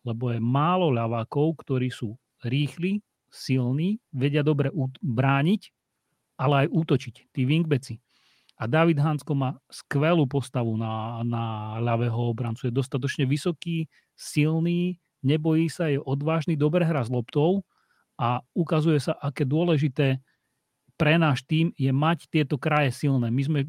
Lebo 0.03 0.35
je 0.35 0.43
málo 0.43 0.91
ľavákov, 0.91 1.63
ktorí 1.63 1.87
sú 1.89 2.19
rýchli, 2.43 2.99
silní, 3.31 4.03
vedia 4.11 4.43
dobre 4.43 4.69
brániť, 4.99 5.61
ale 6.35 6.67
aj 6.67 6.67
útočiť, 6.69 7.15
tí 7.31 7.41
wingbacki. 7.47 7.97
A 8.61 8.69
David 8.69 9.01
Hansko 9.01 9.33
má 9.33 9.57
skvelú 9.73 10.29
postavu 10.29 10.77
na, 10.77 11.25
na 11.25 11.77
ľavého 11.81 12.29
obrancu. 12.29 12.69
Je 12.69 12.73
dostatočne 12.75 13.25
vysoký, 13.25 13.89
silný, 14.13 15.01
nebojí 15.25 15.65
sa, 15.65 15.89
je 15.89 15.97
odvážny, 15.97 16.53
dobre 16.53 16.85
hra 16.85 17.01
s 17.01 17.09
loptou 17.09 17.65
a 18.21 18.45
ukazuje 18.53 19.01
sa, 19.01 19.17
aké 19.17 19.49
dôležité 19.49 20.21
pre 20.93 21.17
náš 21.17 21.41
tým 21.49 21.73
je 21.73 21.89
mať 21.89 22.29
tieto 22.29 22.61
kraje 22.61 22.93
silné. 22.93 23.33
My 23.33 23.41
sme 23.41 23.59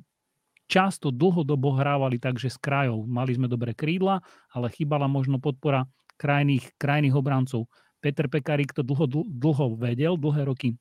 často 0.69 1.09
dlhodobo 1.09 1.73
hrávali 1.73 2.21
takže 2.21 2.53
s 2.53 2.61
krajou. 2.61 3.09
Mali 3.09 3.33
sme 3.33 3.49
dobré 3.49 3.73
krídla, 3.73 4.21
ale 4.53 4.69
chýbala 4.69 5.09
možno 5.09 5.41
podpora 5.41 5.89
krajných, 6.21 6.77
krajných 6.77 7.17
obrancov. 7.17 7.69
Peter 8.03 8.27
Pekarík 8.27 8.75
to 8.75 8.83
dlho, 8.83 9.07
dlho 9.25 9.67
vedel, 9.79 10.19
dlhé 10.19 10.43
roky 10.51 10.75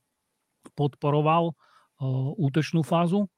podporoval 0.73 1.53
útočnú 2.41 2.81
fázu. 2.81 3.29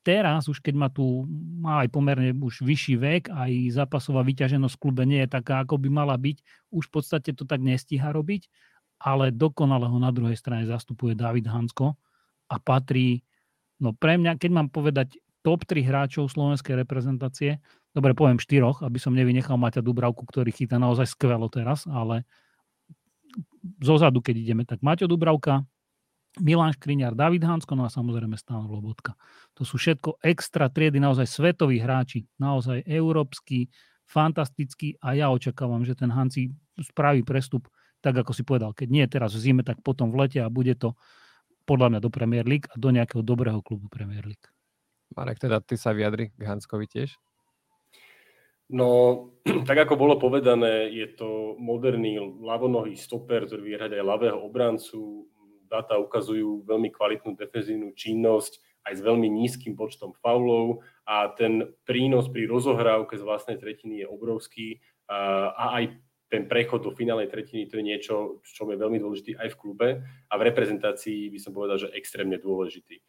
Teraz, 0.00 0.46
už 0.48 0.62
keď 0.62 0.74
má 0.78 0.88
tu 0.88 1.26
má 1.60 1.82
aj 1.84 1.92
pomerne 1.92 2.30
už 2.32 2.62
vyšší 2.62 2.94
vek, 2.96 3.22
aj 3.28 3.52
zápasová 3.74 4.24
vyťaženosť 4.24 4.74
v 4.78 4.82
klube 4.82 5.02
nie 5.04 5.20
je 5.26 5.34
taká, 5.34 5.60
ako 5.66 5.82
by 5.82 5.88
mala 5.90 6.16
byť, 6.16 6.40
už 6.72 6.88
v 6.88 6.92
podstate 6.94 7.30
to 7.34 7.42
tak 7.44 7.60
nestíha 7.60 8.14
robiť, 8.14 8.48
ale 9.02 9.34
dokonale 9.34 9.90
ho 9.90 9.98
na 10.00 10.14
druhej 10.14 10.38
strane 10.38 10.64
zastupuje 10.64 11.18
David 11.18 11.50
Hansko 11.50 11.98
a 12.48 12.56
patrí 12.62 13.26
No 13.76 13.92
pre 13.92 14.16
mňa, 14.16 14.40
keď 14.40 14.50
mám 14.52 14.68
povedať 14.72 15.20
top 15.44 15.68
3 15.68 15.84
hráčov 15.84 16.32
slovenskej 16.32 16.80
reprezentácie, 16.80 17.60
dobre, 17.92 18.16
poviem 18.16 18.40
štyroch, 18.40 18.80
aby 18.82 18.96
som 18.96 19.12
nevynechal 19.12 19.60
Maťa 19.60 19.84
Dubravku, 19.84 20.24
ktorý 20.24 20.50
chytá 20.50 20.80
naozaj 20.80 21.06
skvelo 21.12 21.46
teraz, 21.52 21.84
ale 21.86 22.24
zozadu, 23.82 24.22
keď 24.22 24.34
ideme, 24.38 24.62
tak 24.62 24.80
Maťo 24.82 25.10
Dubravka, 25.10 25.66
Milan 26.36 26.76
Škriňar, 26.76 27.16
David 27.16 27.48
Hansko, 27.48 27.72
no 27.72 27.88
a 27.88 27.90
samozrejme 27.90 28.36
Stano 28.36 28.68
Lobotka. 28.68 29.16
To 29.56 29.64
sú 29.64 29.80
všetko 29.80 30.20
extra 30.20 30.68
triedy, 30.68 31.00
naozaj 31.00 31.24
svetoví 31.24 31.80
hráči, 31.80 32.28
naozaj 32.36 32.84
európsky, 32.84 33.72
fantastický 34.04 35.00
a 35.00 35.16
ja 35.16 35.32
očakávam, 35.32 35.82
že 35.82 35.96
ten 35.96 36.12
Hanci 36.12 36.52
spraví 36.76 37.24
prestup, 37.24 37.66
tak 38.04 38.20
ako 38.20 38.36
si 38.36 38.44
povedal, 38.44 38.76
keď 38.76 38.88
nie 38.92 39.04
teraz 39.08 39.32
v 39.32 39.40
zime, 39.40 39.62
tak 39.64 39.80
potom 39.80 40.12
v 40.12 40.28
lete 40.28 40.38
a 40.44 40.52
bude 40.52 40.76
to 40.76 40.94
podľa 41.66 41.96
mňa 41.96 42.00
do 42.04 42.10
Premier 42.12 42.46
League 42.46 42.68
a 42.70 42.78
do 42.78 42.94
nejakého 42.94 43.24
dobrého 43.24 43.58
klubu 43.64 43.90
Premier 43.90 44.22
League. 44.22 44.46
Marek, 45.16 45.42
teda 45.42 45.58
ty 45.64 45.74
sa 45.74 45.90
vyjadri 45.96 46.30
k 46.36 46.42
Hanskovi 46.46 46.86
tiež? 46.86 47.16
No, 48.70 48.90
tak 49.68 49.78
ako 49.86 49.94
bolo 49.94 50.14
povedané, 50.18 50.90
je 50.90 51.06
to 51.14 51.54
moderný 51.58 52.18
ľavonohý 52.18 52.98
stoper, 52.98 53.46
ktorý 53.46 53.62
vie 53.62 53.76
aj 53.78 54.02
ľavého 54.02 54.38
obrancu. 54.42 55.30
Data 55.66 55.98
ukazujú 55.98 56.62
veľmi 56.66 56.90
kvalitnú 56.94 57.34
defenzívnu 57.34 57.94
činnosť, 57.94 58.62
aj 58.86 58.94
s 58.94 59.02
veľmi 59.02 59.26
nízkym 59.26 59.74
počtom 59.74 60.14
faulov 60.22 60.86
a 61.10 61.34
ten 61.34 61.74
prínos 61.82 62.30
pri 62.30 62.46
rozohrávke 62.46 63.18
z 63.18 63.26
vlastnej 63.26 63.58
tretiny 63.58 64.02
je 64.02 64.06
obrovský 64.06 64.78
a, 65.10 65.74
aj 65.82 65.98
ten 66.30 66.46
prechod 66.46 66.86
do 66.86 66.94
finálnej 66.94 67.26
tretiny 67.26 67.66
to 67.66 67.78
je 67.78 67.84
niečo, 67.86 68.14
čo 68.46 68.66
je 68.70 68.78
veľmi 68.78 68.98
dôležitý 69.02 69.38
aj 69.38 69.54
v 69.54 69.58
klube 69.58 69.88
a 70.02 70.34
v 70.38 70.46
reprezentácii 70.46 71.30
by 71.34 71.38
som 71.38 71.50
povedal, 71.54 71.82
že 71.82 71.94
extrémne 71.94 72.38
dôležitý. 72.38 73.02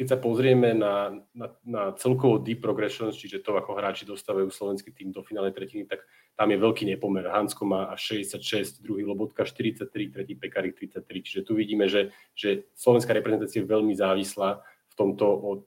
Keď 0.00 0.08
sa 0.08 0.16
pozrieme 0.16 0.72
na, 0.72 1.12
na, 1.36 1.52
na 1.60 1.82
celkovo 1.92 2.40
deep 2.40 2.64
progression, 2.64 3.12
čiže 3.12 3.44
to, 3.44 3.52
ako 3.52 3.76
hráči 3.76 4.08
dostávajú 4.08 4.48
slovenský 4.48 4.96
tým 4.96 5.12
do 5.12 5.20
finálnej 5.20 5.52
tretiny, 5.52 5.84
tak 5.84 6.08
tam 6.40 6.48
je 6.48 6.56
veľký 6.56 6.88
nepomer. 6.88 7.28
Hansko 7.28 7.68
má 7.68 7.92
až 7.92 8.24
66, 8.24 8.80
druhý 8.80 9.04
Lobotka 9.04 9.44
43, 9.44 9.92
tretí 10.08 10.40
Pekarik 10.40 10.72
33. 10.80 11.04
Čiže 11.04 11.40
tu 11.44 11.52
vidíme, 11.52 11.84
že, 11.84 12.16
že 12.32 12.64
slovenská 12.80 13.12
reprezentácia 13.12 13.60
je 13.60 13.68
veľmi 13.68 13.92
závislá 13.92 14.64
v 14.64 14.94
tomto 14.96 15.28
od 15.28 15.64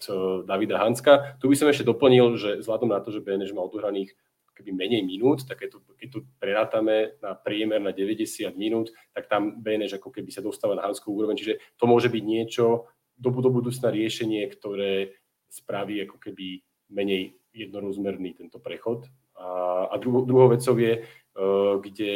Davida 0.50 0.82
Hanska. 0.82 1.38
Tu 1.38 1.46
by 1.46 1.54
som 1.54 1.70
ešte 1.70 1.86
doplnil, 1.86 2.34
že 2.34 2.58
vzhľadom 2.66 2.90
na 2.90 3.06
to, 3.06 3.14
že 3.14 3.22
BNŽ 3.22 3.54
má 3.54 3.62
odohraných 3.62 4.18
keby 4.54 4.74
menej 4.74 5.06
minút, 5.06 5.46
tak 5.46 5.66
keď 5.66 5.78
to, 5.78 5.80
keď 5.98 6.08
to 6.10 6.20
prerátame 6.38 7.18
na 7.22 7.34
priemer 7.34 7.82
na 7.82 7.90
90 7.94 8.50
minút, 8.58 8.94
tak 9.14 9.26
tam 9.26 9.62
BNŽ 9.62 9.98
ako 9.98 10.14
keby 10.14 10.30
sa 10.30 10.46
dostáva 10.46 10.78
na 10.78 10.86
hanskú 10.86 11.14
úroveň. 11.14 11.38
Čiže 11.38 11.54
to 11.78 11.86
môže 11.90 12.10
byť 12.10 12.24
niečo 12.26 12.90
do, 13.24 13.48
budúcna 13.48 13.88
riešenie, 13.88 14.44
ktoré 14.52 15.16
spraví 15.48 16.04
ako 16.04 16.20
keby 16.20 16.60
menej 16.92 17.40
jednorozmerný 17.56 18.36
tento 18.36 18.60
prechod. 18.60 19.08
A, 19.40 19.88
a 19.90 19.96
druho, 19.98 20.26
druhou 20.28 20.50
vecou 20.52 20.76
je, 20.78 21.02
uh, 21.02 21.80
kde 21.80 22.12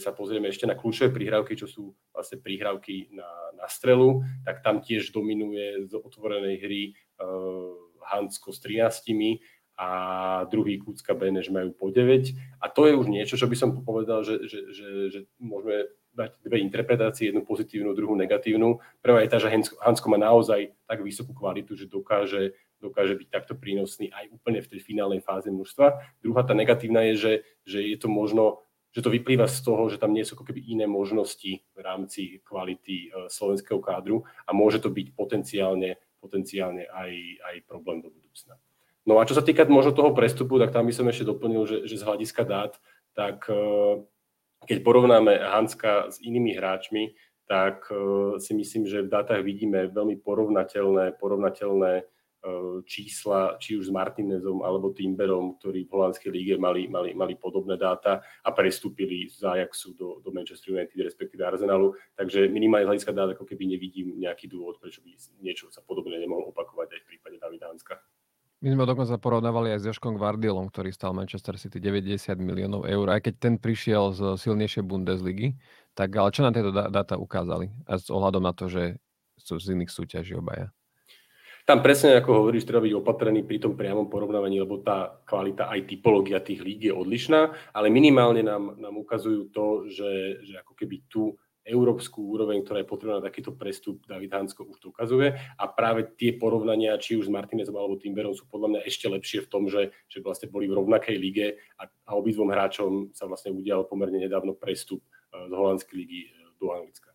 sa 0.00 0.16
pozrieme 0.16 0.48
ešte 0.48 0.64
na 0.64 0.78
kľúčové 0.78 1.12
prihrávky, 1.12 1.58
čo 1.58 1.68
sú 1.68 1.92
vlastne 2.10 2.40
prihrávky 2.40 3.12
na, 3.12 3.28
na 3.54 3.66
strelu, 3.68 4.24
tak 4.42 4.64
tam 4.64 4.80
tiež 4.80 5.12
dominuje 5.12 5.86
z 5.86 5.92
otvorenej 5.94 6.56
hry 6.58 6.82
uh, 7.20 7.74
Hansko 8.06 8.54
s 8.54 8.62
13 8.62 9.42
a 9.76 9.88
druhý 10.48 10.80
Kúcka 10.80 11.12
Beneš 11.12 11.52
majú 11.52 11.68
po 11.76 11.92
9. 11.92 12.32
A 12.64 12.66
to 12.72 12.88
je 12.88 12.96
už 12.96 13.12
niečo, 13.12 13.36
čo 13.36 13.44
by 13.44 13.56
som 13.58 13.76
povedal, 13.84 14.24
že, 14.24 14.48
že, 14.48 14.72
že, 14.72 14.88
že 15.12 15.20
môžeme 15.36 15.92
dať 16.16 16.40
dve 16.40 16.56
interpretácie, 16.64 17.28
jednu 17.28 17.44
pozitívnu, 17.44 17.92
druhú 17.92 18.16
negatívnu. 18.16 18.80
Prvá 19.04 19.20
je 19.20 19.30
tá, 19.30 19.36
že 19.36 19.52
Hansko 19.52 20.06
má 20.08 20.16
naozaj 20.16 20.72
tak 20.88 21.04
vysokú 21.04 21.36
kvalitu, 21.36 21.76
že 21.76 21.84
dokáže, 21.84 22.56
dokáže 22.80 23.20
byť 23.20 23.28
takto 23.28 23.52
prínosný 23.52 24.08
aj 24.08 24.32
úplne 24.32 24.64
v 24.64 24.70
tej 24.72 24.80
finálnej 24.80 25.20
fáze 25.20 25.52
množstva. 25.52 26.00
Druhá 26.24 26.40
tá 26.48 26.56
negatívna 26.56 27.04
je, 27.12 27.14
že, 27.14 27.32
že 27.68 27.78
je 27.84 27.96
to 28.00 28.08
možno 28.08 28.64
že 28.96 29.04
to 29.04 29.12
vyplýva 29.12 29.44
z 29.44 29.60
toho, 29.60 29.92
že 29.92 30.00
tam 30.00 30.16
nie 30.16 30.24
sú 30.24 30.40
ako 30.40 30.48
keby 30.48 30.72
iné 30.72 30.88
možnosti 30.88 31.60
v 31.60 31.78
rámci 31.84 32.40
kvality 32.40 33.12
e, 33.12 33.28
slovenského 33.28 33.76
kádru 33.76 34.24
a 34.48 34.56
môže 34.56 34.80
to 34.80 34.88
byť 34.88 35.12
potenciálne, 35.12 36.00
potenciálne 36.16 36.88
aj, 36.88 37.12
aj 37.44 37.56
problém 37.68 38.00
do 38.00 38.08
budúcna. 38.08 38.56
No 39.04 39.20
a 39.20 39.28
čo 39.28 39.36
sa 39.36 39.44
týka 39.44 39.68
možno 39.68 39.92
toho 39.92 40.16
prestupu, 40.16 40.56
tak 40.56 40.72
tam 40.72 40.88
by 40.88 40.96
som 40.96 41.04
ešte 41.12 41.28
doplnil, 41.28 41.68
že, 41.68 41.76
že 41.84 42.00
z 42.00 42.06
hľadiska 42.08 42.42
dát, 42.48 42.72
tak 43.12 43.44
eh, 43.52 44.00
keď 44.64 44.78
porovnáme 44.80 45.36
Hanska 45.36 46.08
s 46.08 46.16
inými 46.24 46.56
hráčmi, 46.56 47.12
tak 47.46 47.86
eh, 47.90 48.40
si 48.42 48.52
myslím, 48.54 48.86
že 48.86 49.06
v 49.06 49.12
dátach 49.12 49.40
vidíme 49.44 49.86
veľmi 49.92 50.18
porovnateľné, 50.20 51.20
porovnateľné 51.20 51.92
eh, 52.02 52.06
čísla, 52.82 53.60
či 53.62 53.78
už 53.78 53.88
s 53.88 53.94
Martinezom 53.94 54.66
alebo 54.66 54.90
Timberom, 54.90 55.60
ktorí 55.62 55.86
v 55.86 55.92
holandskej 55.94 56.30
líge 56.34 56.54
mali, 56.58 56.90
mali, 56.90 57.14
mali 57.14 57.38
podobné 57.38 57.78
dáta 57.78 58.18
a 58.42 58.50
prestúpili 58.50 59.30
z 59.30 59.46
Ajaxu 59.46 59.94
do, 59.94 60.18
do 60.20 60.30
Manchester 60.34 60.74
United, 60.74 60.98
respektíve 60.98 61.46
Arsenalu. 61.46 61.94
Takže 62.18 62.50
minimálne 62.50 62.84
z 62.84 62.90
hľadiska 62.90 63.12
dát 63.14 63.30
ako 63.38 63.46
keby 63.46 63.78
nevidím 63.78 64.18
nejaký 64.18 64.50
dôvod, 64.50 64.82
prečo 64.82 65.00
by 65.06 65.14
niečo 65.38 65.70
sa 65.70 65.84
podobne 65.86 66.18
nemohlo 66.18 66.50
opakovať 66.50 66.98
aj 66.98 67.00
v 67.06 67.08
prípade 67.14 67.36
Davida 67.38 67.70
Hanska. 67.70 68.02
My 68.64 68.72
sme 68.72 68.88
dokonca 68.88 69.20
porovnávali 69.20 69.76
aj 69.76 69.84
s 69.84 69.86
Joškom 69.92 70.16
Guardiolom, 70.16 70.72
ktorý 70.72 70.88
stal 70.88 71.12
Manchester 71.12 71.60
City 71.60 71.76
90 71.76 72.40
miliónov 72.40 72.88
eur, 72.88 73.04
aj 73.12 73.28
keď 73.28 73.34
ten 73.36 73.54
prišiel 73.60 74.16
z 74.16 74.40
silnejšej 74.40 74.80
Bundesligy. 74.80 75.60
Tak 75.92 76.08
ale 76.16 76.32
čo 76.32 76.40
nám 76.40 76.56
tieto 76.56 76.72
dáta 76.72 77.20
ukázali? 77.20 77.68
A 77.84 78.00
s 78.00 78.08
ohľadom 78.08 78.40
na 78.40 78.56
to, 78.56 78.72
že 78.72 78.96
sú 79.36 79.60
z 79.60 79.76
iných 79.76 79.92
súťaží 79.92 80.32
obaja. 80.32 80.72
Tam 81.66 81.82
presne, 81.82 82.14
ako 82.14 82.46
hovoríš, 82.46 82.62
treba 82.62 82.86
byť 82.86 82.94
opatrný 82.94 83.42
pri 83.42 83.58
tom 83.58 83.74
priamom 83.74 84.06
porovnávaní, 84.06 84.62
lebo 84.62 84.80
tá 84.80 85.18
kvalita 85.26 85.66
aj 85.66 85.90
typológia 85.90 86.38
tých 86.38 86.62
líg 86.62 86.88
je 86.88 86.94
odlišná, 86.94 87.74
ale 87.74 87.90
minimálne 87.90 88.40
nám, 88.40 88.78
nám 88.78 88.94
ukazujú 89.02 89.50
to, 89.50 89.90
že, 89.90 90.46
že 90.46 90.54
ako 90.62 90.72
keby 90.78 90.96
tu 91.10 91.34
európsku 91.66 92.22
úroveň, 92.22 92.62
ktorá 92.62 92.80
je 92.80 92.88
potrebná 92.88 93.18
na 93.18 93.26
takýto 93.26 93.50
prestup, 93.50 94.06
David 94.06 94.30
Hansko 94.30 94.62
už 94.70 94.78
to 94.78 94.94
ukazuje. 94.94 95.34
A 95.58 95.64
práve 95.66 96.06
tie 96.14 96.38
porovnania, 96.38 96.94
či 96.96 97.18
už 97.18 97.26
s 97.26 97.34
Martinezom 97.34 97.74
alebo 97.74 97.98
Timberom, 97.98 98.32
sú 98.32 98.46
podľa 98.46 98.78
mňa 98.78 98.80
ešte 98.86 99.10
lepšie 99.10 99.44
v 99.44 99.50
tom, 99.50 99.66
že, 99.66 99.90
že 100.06 100.22
vlastne 100.22 100.46
boli 100.46 100.70
v 100.70 100.78
rovnakej 100.78 101.16
lige 101.18 101.58
a, 101.76 101.90
a 101.90 102.10
obidvom 102.14 102.54
hráčom 102.54 103.10
sa 103.10 103.26
vlastne 103.26 103.50
udial 103.50 103.82
pomerne 103.84 104.22
nedávno 104.22 104.54
prestup 104.54 105.02
eh, 105.34 105.50
z 105.50 105.52
holandskej 105.52 105.94
ligy 105.98 106.20
eh, 106.30 106.54
do 106.62 106.70
Anglicka. 106.70 107.10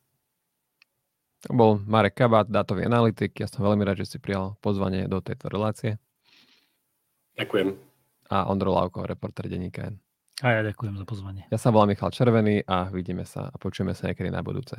To 1.50 1.58
bol 1.58 1.82
Marek 1.90 2.22
Kabát, 2.22 2.46
dátový 2.46 2.86
analytik. 2.86 3.34
Ja 3.42 3.50
som 3.50 3.66
veľmi 3.66 3.82
rád, 3.82 4.06
že 4.06 4.14
si 4.14 4.18
prijal 4.22 4.62
pozvanie 4.62 5.10
do 5.10 5.26
tejto 5.26 5.50
relácie. 5.50 5.98
Ďakujem. 7.34 7.74
A 8.30 8.46
Ondro 8.46 8.78
Lauko, 8.78 9.10
reporter 9.10 9.50
denníka 9.50 9.90
N. 9.90 10.11
A 10.42 10.58
ja 10.58 10.62
ďakujem 10.66 10.98
za 10.98 11.06
pozvanie. 11.06 11.46
Ja 11.54 11.62
sa 11.62 11.70
volám 11.70 11.94
Michal 11.94 12.10
Červený 12.10 12.66
a 12.66 12.90
vidíme 12.90 13.30
sa 13.30 13.54
a 13.54 13.56
počujeme 13.62 13.94
sa 13.94 14.10
niekedy 14.10 14.34
na 14.34 14.42
budúce. 14.42 14.74